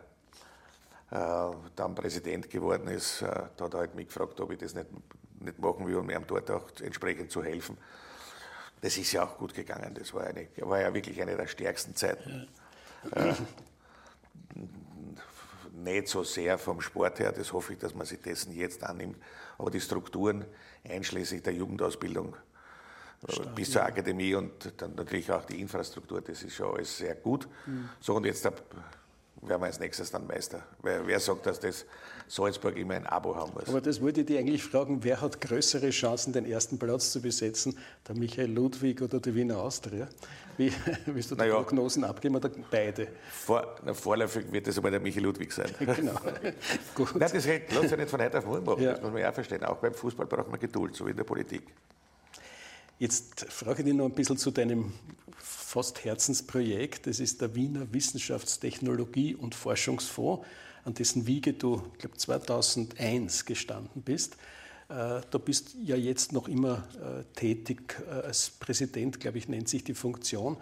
[1.11, 3.27] äh, dann Präsident geworden ist, äh,
[3.57, 4.89] da hat er halt mich gefragt, ob ich das nicht,
[5.41, 7.77] nicht machen will, um ihm dort auch entsprechend zu helfen.
[8.83, 9.95] Das ist ja auch gut gegangen.
[9.95, 12.49] Das war, eine, war ja wirklich eine der stärksten Zeiten.
[13.15, 13.31] Ja.
[13.31, 13.35] Äh,
[15.73, 19.17] nicht so sehr vom Sport her, das hoffe ich, dass man sich dessen jetzt annimmt,
[19.59, 20.45] aber die Strukturen
[20.85, 22.37] einschließlich der Jugendausbildung
[23.29, 27.15] Stark, bis zur Akademie und dann natürlich auch die Infrastruktur, das ist schon alles sehr
[27.15, 27.49] gut.
[27.67, 27.89] Mhm.
[28.01, 28.61] So, und jetzt werden
[29.41, 30.63] wir als nächstes dann Meister.
[30.83, 31.87] Wer, wer, sagt, dass das
[32.29, 33.69] Salzburg immer ein Abo haben muss?
[33.69, 37.21] Aber das wollte ich dir eigentlich fragen, wer hat größere Chancen, den ersten Platz zu
[37.21, 40.09] besetzen, der Michael Ludwig oder die Wiener Austria?
[40.57, 40.73] Wie
[41.07, 43.09] willst du die naja, Prognosen abgeben oder beide?
[43.31, 45.71] Vor, na, vorläufig wird das aber der Michael Ludwig sein.
[45.79, 46.15] genau.
[46.95, 47.15] Gut.
[47.15, 48.93] Nein, das lässt sich nicht von heute auf morgen machen, ja.
[48.93, 49.65] das muss man ja auch verstehen.
[49.65, 51.63] Auch beim Fußball braucht man Geduld, so wie in der Politik.
[52.99, 54.93] Jetzt frage ich dich noch ein bisschen zu deinem
[55.73, 57.07] fast Herzensprojekt.
[57.07, 60.47] Das ist der Wiener Wissenschaftstechnologie- und Forschungsfonds,
[60.85, 64.37] an dessen Wiege du, ich glaube, 2001 gestanden bist.
[64.89, 69.69] Äh, da bist ja jetzt noch immer äh, tätig äh, als Präsident, glaube ich, nennt
[69.69, 70.57] sich die Funktion.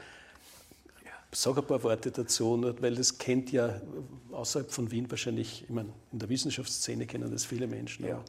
[1.33, 3.81] Sag ein paar Worte dazu, weil das kennt ja
[4.33, 8.07] außerhalb von Wien wahrscheinlich, ich meine, in der Wissenschaftsszene kennen das viele Menschen.
[8.07, 8.23] Ja,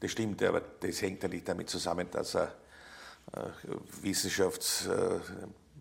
[0.00, 2.52] das stimmt, aber das hängt ja nicht damit zusammen, dass er
[4.02, 4.88] Wissenschafts-,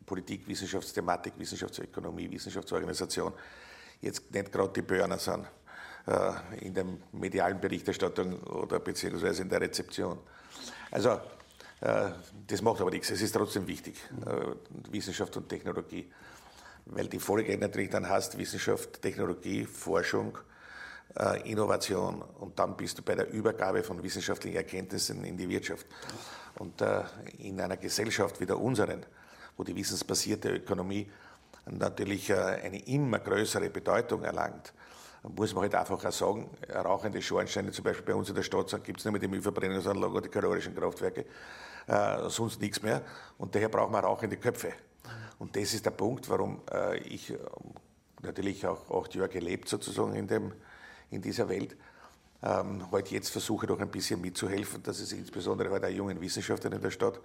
[0.06, 3.34] Politik, Wissenschaftsthematik, Wissenschaftsökonomie, Wissenschaftsorganisation
[4.02, 5.46] jetzt nicht gerade die Börner sind
[6.08, 10.20] äh, in der medialen Berichterstattung oder beziehungsweise in der Rezeption.
[10.92, 11.20] Also
[12.46, 13.96] das macht aber nichts, es ist trotzdem wichtig,
[14.92, 16.12] Wissenschaft und Technologie,
[16.86, 20.38] weil die Folge natürlich dann hast, Wissenschaft, Technologie, Forschung
[21.20, 25.86] äh, Innovation und dann bist du bei der Übergabe von wissenschaftlichen Erkenntnissen in die Wirtschaft.
[26.56, 27.04] Und äh,
[27.40, 29.06] in einer Gesellschaft wie der unseren,
[29.58, 31.10] wo die wissensbasierte Ökonomie
[31.70, 34.74] natürlich äh, eine immer größere Bedeutung erlangt,
[35.24, 38.72] muss man halt einfach auch sagen, rauchende Schornsteine, zum Beispiel bei uns in der Stadt,
[38.84, 41.26] gibt es nicht mehr die Müllverbrennungsanlagen oder die kalorischen Kraftwerke,
[41.88, 43.04] äh, sonst nichts mehr.
[43.38, 44.74] Und daher brauchen wir rauchende Köpfe.
[45.38, 47.34] Und das ist der Punkt, warum äh, ich
[48.22, 50.54] natürlich auch acht Jahre gelebt sozusagen in, dem,
[51.10, 51.76] in dieser Welt,
[52.44, 56.74] ähm, halt jetzt versuche doch ein bisschen mitzuhelfen, dass es insbesondere halt auch jungen Wissenschaftlern
[56.74, 57.20] in der Stadt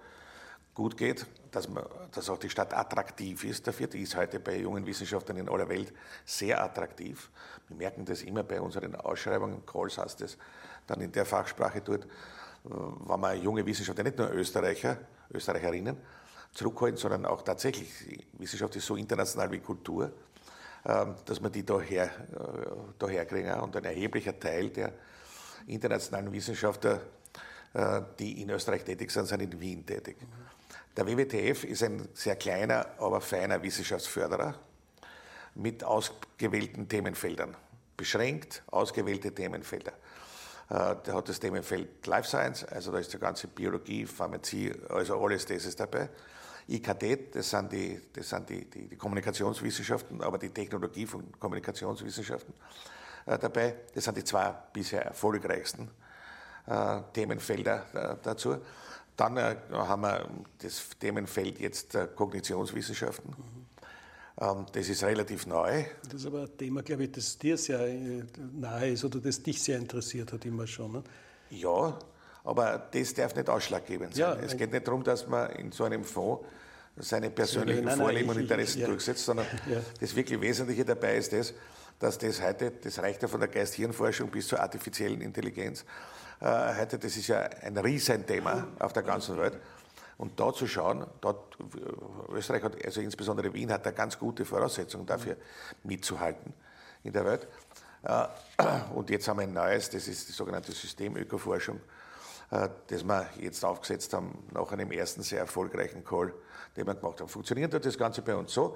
[0.77, 3.87] gut geht, dass, man, dass auch die Stadt attraktiv ist dafür.
[3.87, 5.91] Die ist heute bei jungen Wissenschaftlern in aller Welt
[6.23, 7.31] sehr attraktiv.
[7.67, 10.37] Wir merken das immer bei unseren Ausschreibungen, Calls heißt es
[10.85, 12.07] dann in der Fachsprache dort, äh,
[12.65, 14.99] wenn man junge Wissenschaftler, nicht nur Österreicher,
[15.33, 15.97] Österreicherinnen,
[16.53, 20.11] zurückhalten, sondern auch tatsächlich, Wissenschaft ist so international wie Kultur,
[20.85, 22.09] ähm, dass man die daher, äh,
[22.99, 23.51] daher kriegen.
[23.61, 24.93] Und ein erheblicher Teil der
[25.65, 27.01] internationalen Wissenschaftler,
[27.73, 30.17] äh, die in Österreich tätig sind, sind in Wien tätig.
[30.97, 34.55] Der WWTF ist ein sehr kleiner, aber feiner Wissenschaftsförderer
[35.53, 37.55] mit ausgewählten Themenfeldern.
[37.95, 39.91] Beschränkt ausgewählte Themenfelder.
[40.69, 45.23] Äh, der hat das Themenfeld Life Science, also da ist die ganze Biologie, Pharmazie, also
[45.23, 46.09] alles das ist dabei.
[46.67, 52.55] IKT, das sind die, das sind die, die, die Kommunikationswissenschaften, aber die Technologie von Kommunikationswissenschaften
[53.27, 53.75] äh, dabei.
[53.93, 55.91] Das sind die zwei bisher erfolgreichsten
[56.65, 58.57] äh, Themenfelder äh, dazu.
[59.17, 63.35] Dann äh, haben wir das Themenfeld jetzt äh, Kognitionswissenschaften.
[64.37, 64.65] Mhm.
[64.71, 65.83] das ist relativ neu.
[66.03, 69.41] Das ist aber ein Thema, glaube ich, das dir sehr äh, nahe ist oder das
[69.41, 70.91] dich sehr interessiert hat immer schon.
[70.93, 71.03] Ne?
[71.49, 71.97] Ja,
[72.43, 74.21] aber das darf nicht ausschlaggebend sein.
[74.21, 76.45] Ja, es geht nicht darum, dass man in so einem Fonds
[76.99, 78.87] seine persönlichen nein, Vorlieben und Interessen ja.
[78.87, 79.81] durchsetzt, sondern ja.
[79.99, 81.53] das wirklich Wesentliche dabei ist das,
[81.99, 85.83] dass das heute, das reicht ja von der Geist-Hirn-Forschung bis zur artifiziellen Intelligenz,
[86.39, 89.59] heute, das ist ja ein Riesenthema auf der ganzen Welt.
[90.17, 91.57] Und da zu schauen, dort,
[92.29, 95.37] Österreich hat, also insbesondere Wien, hat da ganz gute Voraussetzungen dafür
[95.83, 96.53] mitzuhalten
[97.03, 97.47] in der Welt.
[98.03, 98.27] Äh,
[98.95, 101.79] und jetzt haben wir ein neues, das ist die sogenannte Systemökoforschung,
[102.51, 106.33] äh, das wir jetzt aufgesetzt haben nach einem ersten sehr erfolgreichen Call,
[106.75, 107.29] den wir gemacht haben.
[107.29, 108.75] Funktioniert das Ganze bei uns so,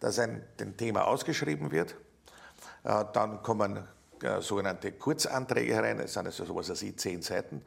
[0.00, 1.94] dass ein dem Thema ausgeschrieben wird,
[2.82, 3.82] äh, dann kommen äh,
[4.40, 7.62] sogenannte Kurzanträge herein, das sind also sowas wie zehn Seiten,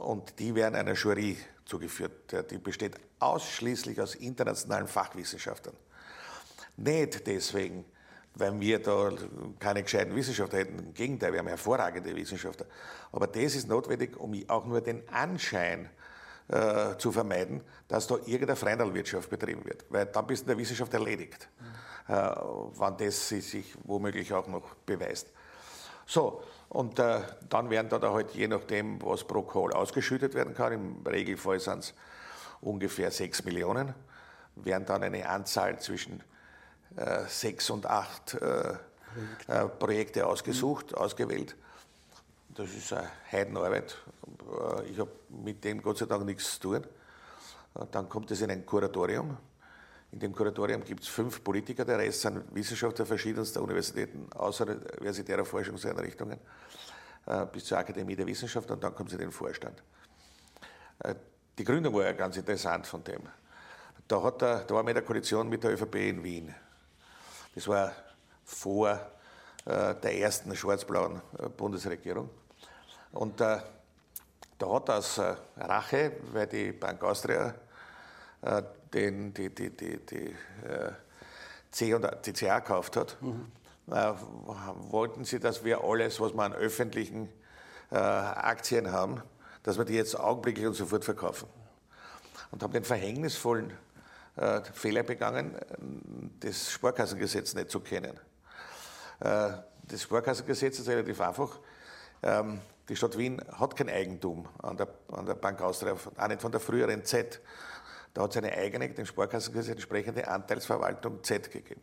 [0.00, 2.34] und die werden einer Jury zugeführt.
[2.50, 5.76] Die besteht ausschließlich aus internationalen Fachwissenschaftlern.
[6.76, 7.84] Nicht deswegen,
[8.34, 9.12] weil wir da
[9.60, 10.78] keine gescheiten Wissenschaftler hätten.
[10.78, 12.66] Im Gegenteil, wir haben hervorragende Wissenschaftler.
[13.12, 15.88] Aber das ist notwendig, um auch nur den Anschein
[16.48, 19.84] äh, zu vermeiden, dass da irgendeine Freundalwirtschaft betrieben wird.
[19.88, 21.64] Weil dann bist du in der Wissenschaft erledigt, mhm.
[22.08, 25.28] Äh, wann das sich womöglich auch noch beweist.
[26.06, 30.72] So, und äh, dann werden da, halt je nachdem, was pro Call ausgeschüttet werden kann,
[30.72, 31.94] im Regelfall sind es
[32.60, 33.94] ungefähr 6 Millionen,
[34.56, 36.22] werden dann eine Anzahl zwischen
[36.96, 38.74] äh, sechs und acht äh,
[39.48, 40.98] äh, Projekte ausgesucht, mhm.
[40.98, 41.56] ausgewählt.
[42.50, 43.96] Das ist eine Heidenarbeit.
[44.88, 46.86] Ich habe mit dem Gott sei Dank nichts zu tun.
[47.90, 49.36] Dann kommt es in ein Kuratorium.
[50.14, 56.38] In dem Kuratorium gibt es fünf Politiker, der Rest sind Wissenschaftler verschiedenster Universitäten, außeruniversitärer Forschungseinrichtungen,
[57.52, 59.82] bis zur Akademie der Wissenschaft und dann kommt es in den Vorstand.
[61.58, 63.22] Die Gründung war ja ganz interessant von dem.
[64.06, 66.54] Da, hat er, da war wir in der Koalition mit der ÖVP in Wien.
[67.56, 67.90] Das war
[68.44, 68.92] vor
[69.64, 72.30] äh, der ersten schwarz-blauen äh, Bundesregierung.
[73.10, 73.58] Und äh,
[74.58, 77.52] da hat aus äh, Rache, weil die Bank Austria
[78.42, 78.62] äh,
[78.94, 80.26] den, die, die, die, die
[80.66, 80.92] äh,
[81.70, 83.46] C und die CA gekauft hat, mhm.
[83.86, 87.28] wollten sie, dass wir alles, was wir an öffentlichen
[87.90, 89.22] Aktien haben,
[89.64, 91.48] dass wir die jetzt augenblicklich und sofort verkaufen.
[92.50, 93.72] Und haben den verhängnisvollen
[94.36, 95.56] äh, Fehler begangen,
[96.40, 98.18] das Sparkassengesetz nicht zu kennen.
[99.20, 99.50] Äh,
[99.84, 101.58] das Sparkassengesetz ist relativ einfach.
[102.22, 106.40] Ähm, die Stadt Wien hat kein Eigentum an der, an der Bank Austria, auch nicht
[106.40, 107.40] von der früheren Z.
[108.14, 111.82] Da hat es eine eigene, dem Sparkassengesetz entsprechende Anteilsverwaltung Z gegeben.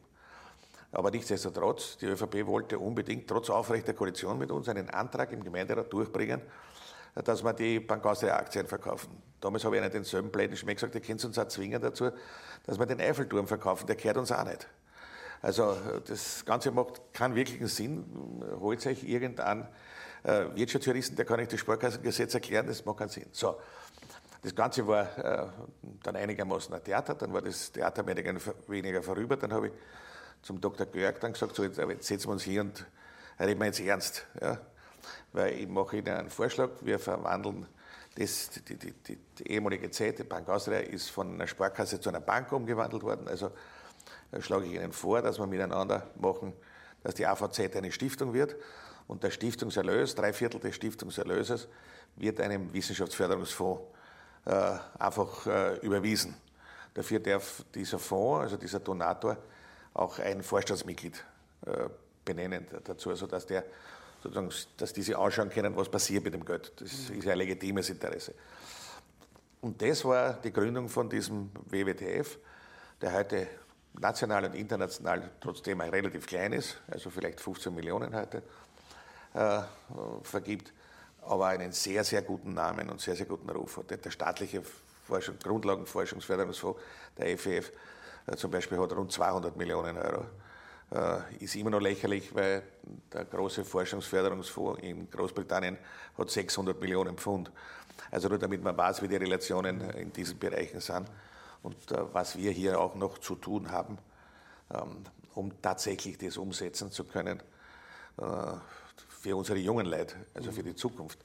[0.93, 5.91] Aber nichtsdestotrotz, die ÖVP wollte unbedingt trotz aufrechter Koalition mit uns einen Antrag im Gemeinderat
[5.91, 6.41] durchbringen,
[7.15, 9.21] dass wir die Bank Austria Aktien verkaufen.
[9.39, 12.09] Damals habe ich einen denselben Plänen schon gesagt, ihr könnt uns auch zwingen dazu,
[12.65, 14.67] dass wir den Eiffelturm verkaufen, der kehrt uns auch nicht.
[15.41, 15.75] Also
[16.07, 18.05] das Ganze macht keinen wirklichen Sinn.
[18.59, 19.67] Holt euch irgendeinen
[20.23, 23.25] äh, Wirtschaftsjuristen, der kann euch das Sparkassengesetz erklären, das macht keinen Sinn.
[23.31, 23.57] So,
[24.41, 25.47] das Ganze war äh,
[26.03, 29.73] dann einigermaßen ein Theater, dann war das Theater weniger vorüber, dann habe ich
[30.41, 30.87] zum Dr.
[30.87, 32.85] Görg dann gesagt, so jetzt, jetzt setzen wir uns hier und
[33.39, 34.25] reden wir jetzt ernst.
[34.41, 34.59] Ja?
[35.31, 37.67] Weil ich mache Ihnen einen Vorschlag, wir verwandeln
[38.15, 42.09] das, die, die, die, die ehemalige Zeit, die Bank Austria, ist von einer Sparkasse zu
[42.09, 43.27] einer Bank umgewandelt worden.
[43.27, 43.51] Also
[44.39, 46.53] schlage ich Ihnen vor, dass wir miteinander machen,
[47.03, 48.55] dass die AVZ eine Stiftung wird
[49.07, 51.69] und der Stiftungserlös, drei Viertel des Stiftungserlöses,
[52.17, 54.00] wird einem Wissenschaftsförderungsfonds äh,
[54.45, 56.35] einfach äh, überwiesen.
[56.93, 59.37] Dafür darf dieser Fonds, also dieser Donator,
[59.93, 61.23] auch ein Vorstandsmitglied
[61.65, 61.89] äh,
[62.25, 63.63] benennen dazu, sodass der
[64.21, 66.71] sozusagen, dass diese anschauen können, was passiert mit dem Geld.
[66.79, 68.33] Das ist ein legitimes Interesse.
[69.61, 72.37] Und das war die Gründung von diesem WWTF,
[73.01, 73.47] der heute
[73.93, 78.41] national und international trotzdem relativ klein ist, also vielleicht 15 Millionen heute,
[79.33, 79.61] äh,
[80.23, 80.73] vergibt,
[81.21, 84.05] aber einen sehr, sehr guten Namen und sehr, sehr guten Ruf hat.
[84.05, 84.63] Der staatliche
[85.05, 86.79] Forschung, Grundlagenforschungsförderungsfonds,
[87.17, 87.71] der FEF,
[88.27, 90.25] äh, zum Beispiel hat rund 200 Millionen Euro.
[90.91, 92.63] Äh, ist immer noch lächerlich, weil
[93.13, 95.77] der große Forschungsförderungsfonds in Großbritannien
[96.17, 97.51] hat 600 Millionen Pfund.
[98.09, 101.07] Also nur damit man weiß, wie die Relationen in diesen Bereichen sind
[101.63, 103.97] und äh, was wir hier auch noch zu tun haben,
[104.73, 105.03] ähm,
[105.33, 107.41] um tatsächlich das umsetzen zu können
[109.21, 111.19] für unsere jungen Leute, also für die Zukunft.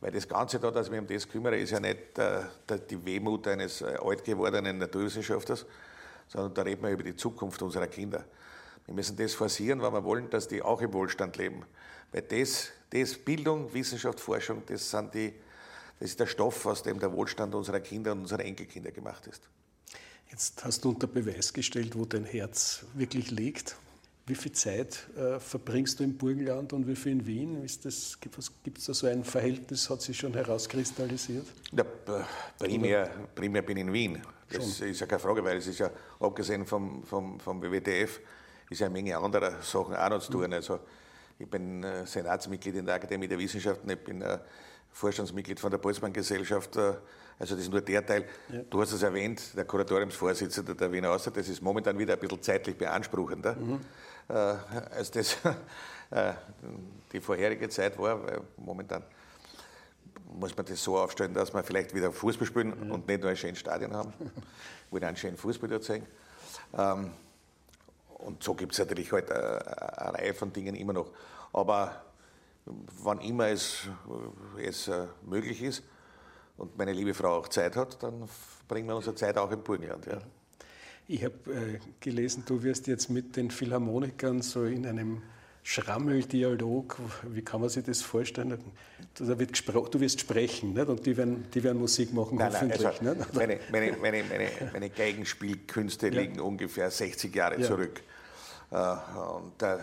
[0.00, 2.42] Weil das Ganze da, dass mich um das kümmere, ist ja nicht äh,
[2.90, 5.66] die Wehmut eines alt gewordenen Naturwissenschaftlers,
[6.26, 8.24] sondern da reden wir über die Zukunft unserer Kinder.
[8.86, 11.64] Wir müssen das forcieren, weil wir wollen, dass die auch im Wohlstand leben.
[12.10, 15.34] Weil das, das Bildung, Wissenschaft, Forschung, das sind die,
[16.00, 19.48] das ist der Stoff, aus dem der Wohlstand unserer Kinder und unserer Enkelkinder gemacht ist.
[20.30, 23.76] Jetzt hast du unter Beweis gestellt, wo dein Herz wirklich liegt.
[24.26, 27.60] Wie viel Zeit äh, verbringst du im Burgenland und wie viel in Wien?
[27.60, 31.46] Gibt es da so ein Verhältnis, hat sich schon herauskristallisiert?
[31.72, 31.84] Ja,
[32.58, 34.22] primär, primär bin ich in Wien.
[34.48, 34.88] Das schon.
[34.88, 38.20] ist ja keine Frage, weil es ist ja, abgesehen vom, vom, vom WWTF,
[38.70, 40.46] ist ja eine Menge anderer Sachen auch noch zu tun.
[40.46, 40.52] Mhm.
[40.52, 40.78] Also,
[41.38, 44.38] ich bin äh, Senatsmitglied in der Akademie der Wissenschaften, ich bin äh,
[44.92, 46.76] Vorstandsmitglied von der Boltzmann-Gesellschaft.
[46.76, 46.94] Äh,
[47.38, 48.26] also das ist nur der Teil.
[48.50, 48.62] Ja.
[48.70, 52.42] Du hast es erwähnt, der Kuratoriumsvorsitzende der Wiener Außer, das ist momentan wieder ein bisschen
[52.42, 53.80] zeitlich beanspruchender, mhm.
[54.32, 54.56] Äh,
[54.94, 55.36] als das
[56.10, 56.32] äh,
[57.12, 59.02] die vorherige Zeit war, weil momentan
[60.34, 62.92] muss man das so aufstellen, dass wir vielleicht wieder Fußball spielen mhm.
[62.92, 64.12] und nicht nur ein schönes Stadion haben,
[64.90, 66.06] wo wir einen schönen Fußball dort zeigen.
[66.76, 67.10] Ähm,
[68.08, 71.10] und so gibt es natürlich halt eine, eine Reihe von Dingen immer noch.
[71.52, 72.02] Aber
[72.64, 73.88] wann immer es,
[74.58, 75.82] es äh, möglich ist
[76.56, 78.28] und meine liebe Frau auch Zeit hat, dann
[78.68, 80.06] bringen wir unsere Zeit auch im Burgenland.
[80.06, 80.18] Ja.
[81.08, 85.22] Ich habe äh, gelesen, du wirst jetzt mit den Philharmonikern so in einem
[85.64, 86.96] Schrammeldialog,
[87.28, 88.58] wie kann man sich das vorstellen?
[89.14, 90.88] Da wird du wirst sprechen nicht?
[90.88, 93.00] und die werden, die werden Musik machen, nein, hoffentlich.
[93.00, 96.20] Nein, also meine, meine, meine, meine, meine Geigenspielkünste ja.
[96.20, 97.66] liegen ungefähr 60 Jahre ja.
[97.66, 98.02] zurück.
[98.72, 99.78] Äh, und, äh,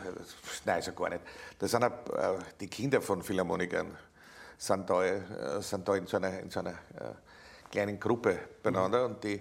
[0.66, 1.22] nein, ja gar nicht.
[1.60, 3.88] Das sind auch, äh, die Kinder von Philharmonikern
[4.58, 6.74] sind da, äh, sind da in so einer, in so einer
[7.72, 9.14] kleinen Gruppe beieinander mhm.
[9.14, 9.40] und die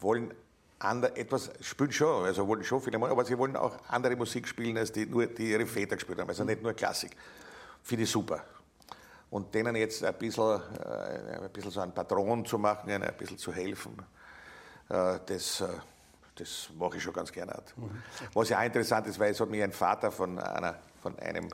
[0.00, 0.32] wollen
[0.78, 4.76] ander, etwas spielen schon, also wollen schon Philharmoniker, aber sie wollen auch andere Musik spielen,
[4.76, 7.12] als die, nur, die ihre Väter gespielt haben, also nicht nur Klassik.
[7.82, 8.44] Finde ich super.
[9.30, 13.38] Und denen jetzt ein bisschen, äh, ein bisschen so einen Patron zu machen, ein bisschen
[13.38, 13.96] zu helfen,
[14.88, 15.62] das
[16.34, 17.62] das mache ich schon ganz gerne.
[18.32, 21.48] Was ja auch interessant ist, weil es hat mich ein Vater von, einer, von einem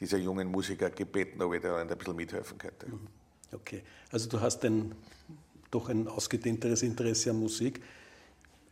[0.00, 2.88] dieser jungen Musiker gebeten, ob ich da ein bisschen mithelfen könnte.
[2.88, 3.06] Mhm.
[3.52, 4.94] Okay, also du hast ein,
[5.76, 7.80] doch ein ausgedehnteres Interesse an Musik.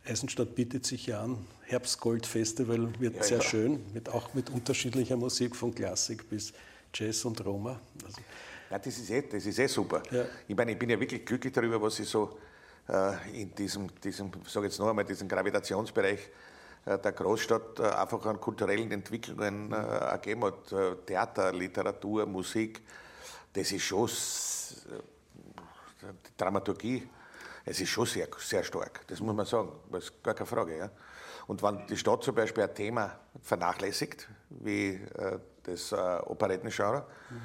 [0.05, 1.37] Eisenstadt bietet sich ja an.
[1.63, 3.43] Herbstgold Festival wird ja, sehr ja.
[3.43, 6.53] schön, mit, auch mit unterschiedlicher Musik, von Klassik bis
[6.93, 7.79] Jazz und Roma.
[8.03, 8.21] Also
[8.71, 10.01] ja, das ist eh, das ist eh super.
[10.11, 10.25] Ja.
[10.47, 12.37] Ich meine, ich bin ja wirklich glücklich darüber, was ich so
[12.89, 16.19] äh, in diesem, diesem sage jetzt noch einmal, diesem Gravitationsbereich
[16.85, 20.73] äh, der Großstadt äh, einfach an kulturellen Entwicklungen ergeben hat.
[21.05, 22.81] Theater, Literatur, Musik,
[23.53, 24.07] das ist schon
[26.37, 27.07] Dramaturgie,
[27.65, 30.77] es ist schon sehr, sehr stark, das muss man sagen, das ist gar keine Frage.
[30.77, 30.89] Ja.
[31.47, 34.99] Und wenn die Stadt zum Beispiel ein Thema vernachlässigt, wie
[35.63, 37.41] das Operettengenre, mhm.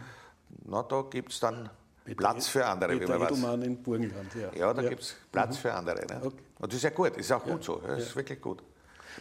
[0.67, 1.71] na, da gibt es dann
[2.17, 4.53] Platz für andere, Peter wie man Edelmann in Burgenland, ja.
[4.55, 4.89] Ja, da ja.
[4.89, 5.61] gibt es Platz mhm.
[5.61, 6.07] für andere.
[6.07, 6.21] Ne?
[6.25, 6.43] Okay.
[6.59, 8.63] Und das ist ja gut, das ist auch gut so, das ist wirklich gut.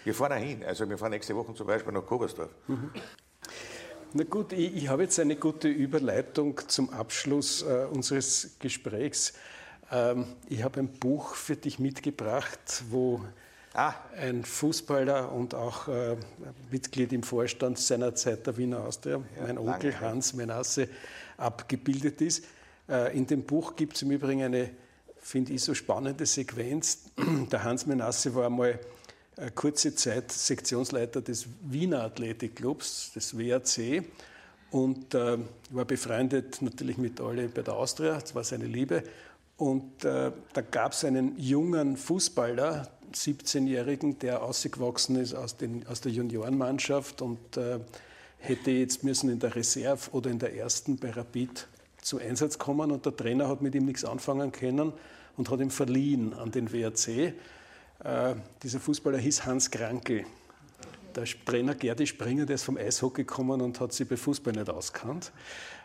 [0.04, 2.50] Wir fahren auch hin, also wir fahren nächste Woche zum Beispiel nach Kobersdorf.
[2.68, 2.92] Mhm.
[4.12, 9.34] Na gut, ich, ich, habe jetzt eine gute Überleitung zum Abschluss äh, unseres Gesprächs.
[9.92, 13.22] Ähm, ich habe ein Buch für dich mitgebracht, wo
[13.76, 13.94] ah.
[14.18, 16.16] ein Fußballer und auch äh,
[16.72, 20.02] Mitglied im Vorstand seiner Zeit der Wiener Austria, ja, mein Onkel lange.
[20.02, 20.90] Hans Menasse,
[21.38, 22.46] abgebildet ist.
[22.90, 24.72] Äh, in dem Buch gibt es im Übrigen eine,
[25.20, 27.12] finde ich, so spannende Sequenz.
[27.52, 28.80] Der Hans Menasse war einmal
[29.56, 34.04] kurze Zeit Sektionsleiter des Wiener Athletikclubs, des WAC,
[34.72, 35.38] und äh,
[35.72, 39.04] war befreundet natürlich mit Ole bei der Austria, das war seine Liebe.
[39.58, 46.02] Und äh, da gab es einen jungen Fußballer, 17-Jährigen, der ausgewachsen ist aus, den, aus
[46.02, 47.80] der Juniorenmannschaft und äh,
[48.38, 51.68] hätte jetzt müssen in der Reserve oder in der ersten bei Rapid
[52.02, 52.92] zu Einsatz kommen.
[52.92, 54.94] Und der Trainer hat mit ihm nichts anfangen können
[55.36, 57.34] und hat ihn verliehen an den WRC.
[58.04, 60.26] Äh, dieser Fußballer hieß Hans Krankel.
[61.16, 64.70] Der Trainer Gerdi Springer, der ist vom Eishockey gekommen und hat sich bei Fußball nicht
[64.70, 65.32] auskannt.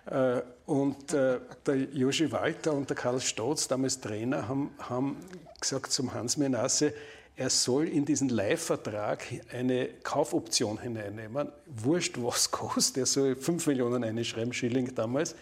[0.06, 5.16] Äh, und äh, der Joshi Walter und der Karl Stotz, damals Trainer, haben, haben
[5.60, 6.92] gesagt zum Hans Menasse,
[7.36, 11.48] er soll in diesen Leihvertrag eine Kaufoption hineinnehmen.
[11.66, 12.98] Wurscht, was kostet.
[12.98, 15.34] Er soll 5 Millionen einschreiben, Schilling damals.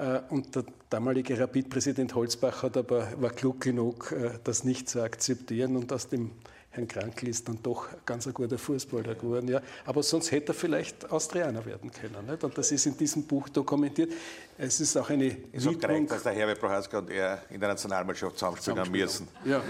[0.00, 5.02] Äh, und der damalige Rapid-Präsident Holzbach hat aber, war klug genug, äh, das nicht zu
[5.02, 6.30] akzeptieren und aus dem
[6.70, 9.48] Herrn Krankel ist dann doch ganz ein guter Fußballer geworden.
[9.48, 9.60] Ja.
[9.84, 12.24] Aber sonst hätte er vielleicht Austrianer werden können.
[12.26, 12.44] Nicht?
[12.44, 14.12] Und das ist in diesem Buch dokumentiert.
[14.56, 16.04] Es ist auch eine ist Widmung...
[16.06, 19.28] Auch dass der Herbert Prohaska und er in der Nationalmannschaft zusammenspielen haben müssen.
[19.44, 19.60] Ja.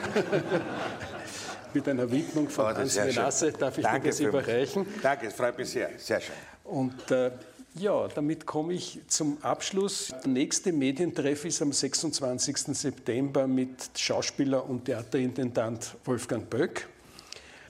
[1.75, 4.87] Mit einer Widmung von oh, Hans Menasse darf ich Danke das überreichen.
[5.03, 5.91] Danke, es freut mich sehr.
[5.97, 6.35] Sehr schön.
[6.65, 7.31] Und äh,
[7.75, 10.13] ja, damit komme ich zum Abschluss.
[10.25, 12.57] Der nächste Medientreff ist am 26.
[12.77, 16.89] September mit Schauspieler und Theaterintendant Wolfgang Böck.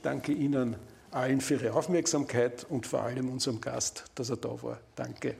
[0.02, 0.76] Danke Ihnen
[1.10, 4.80] allen für Ihre Aufmerksamkeit und vor allem unserem Gast, dass er da war.
[4.96, 5.34] Danke.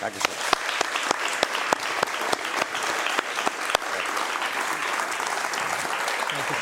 [0.00, 0.34] Dankeschön.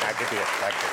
[0.01, 0.45] Danke dir.
[0.61, 0.85] Danke.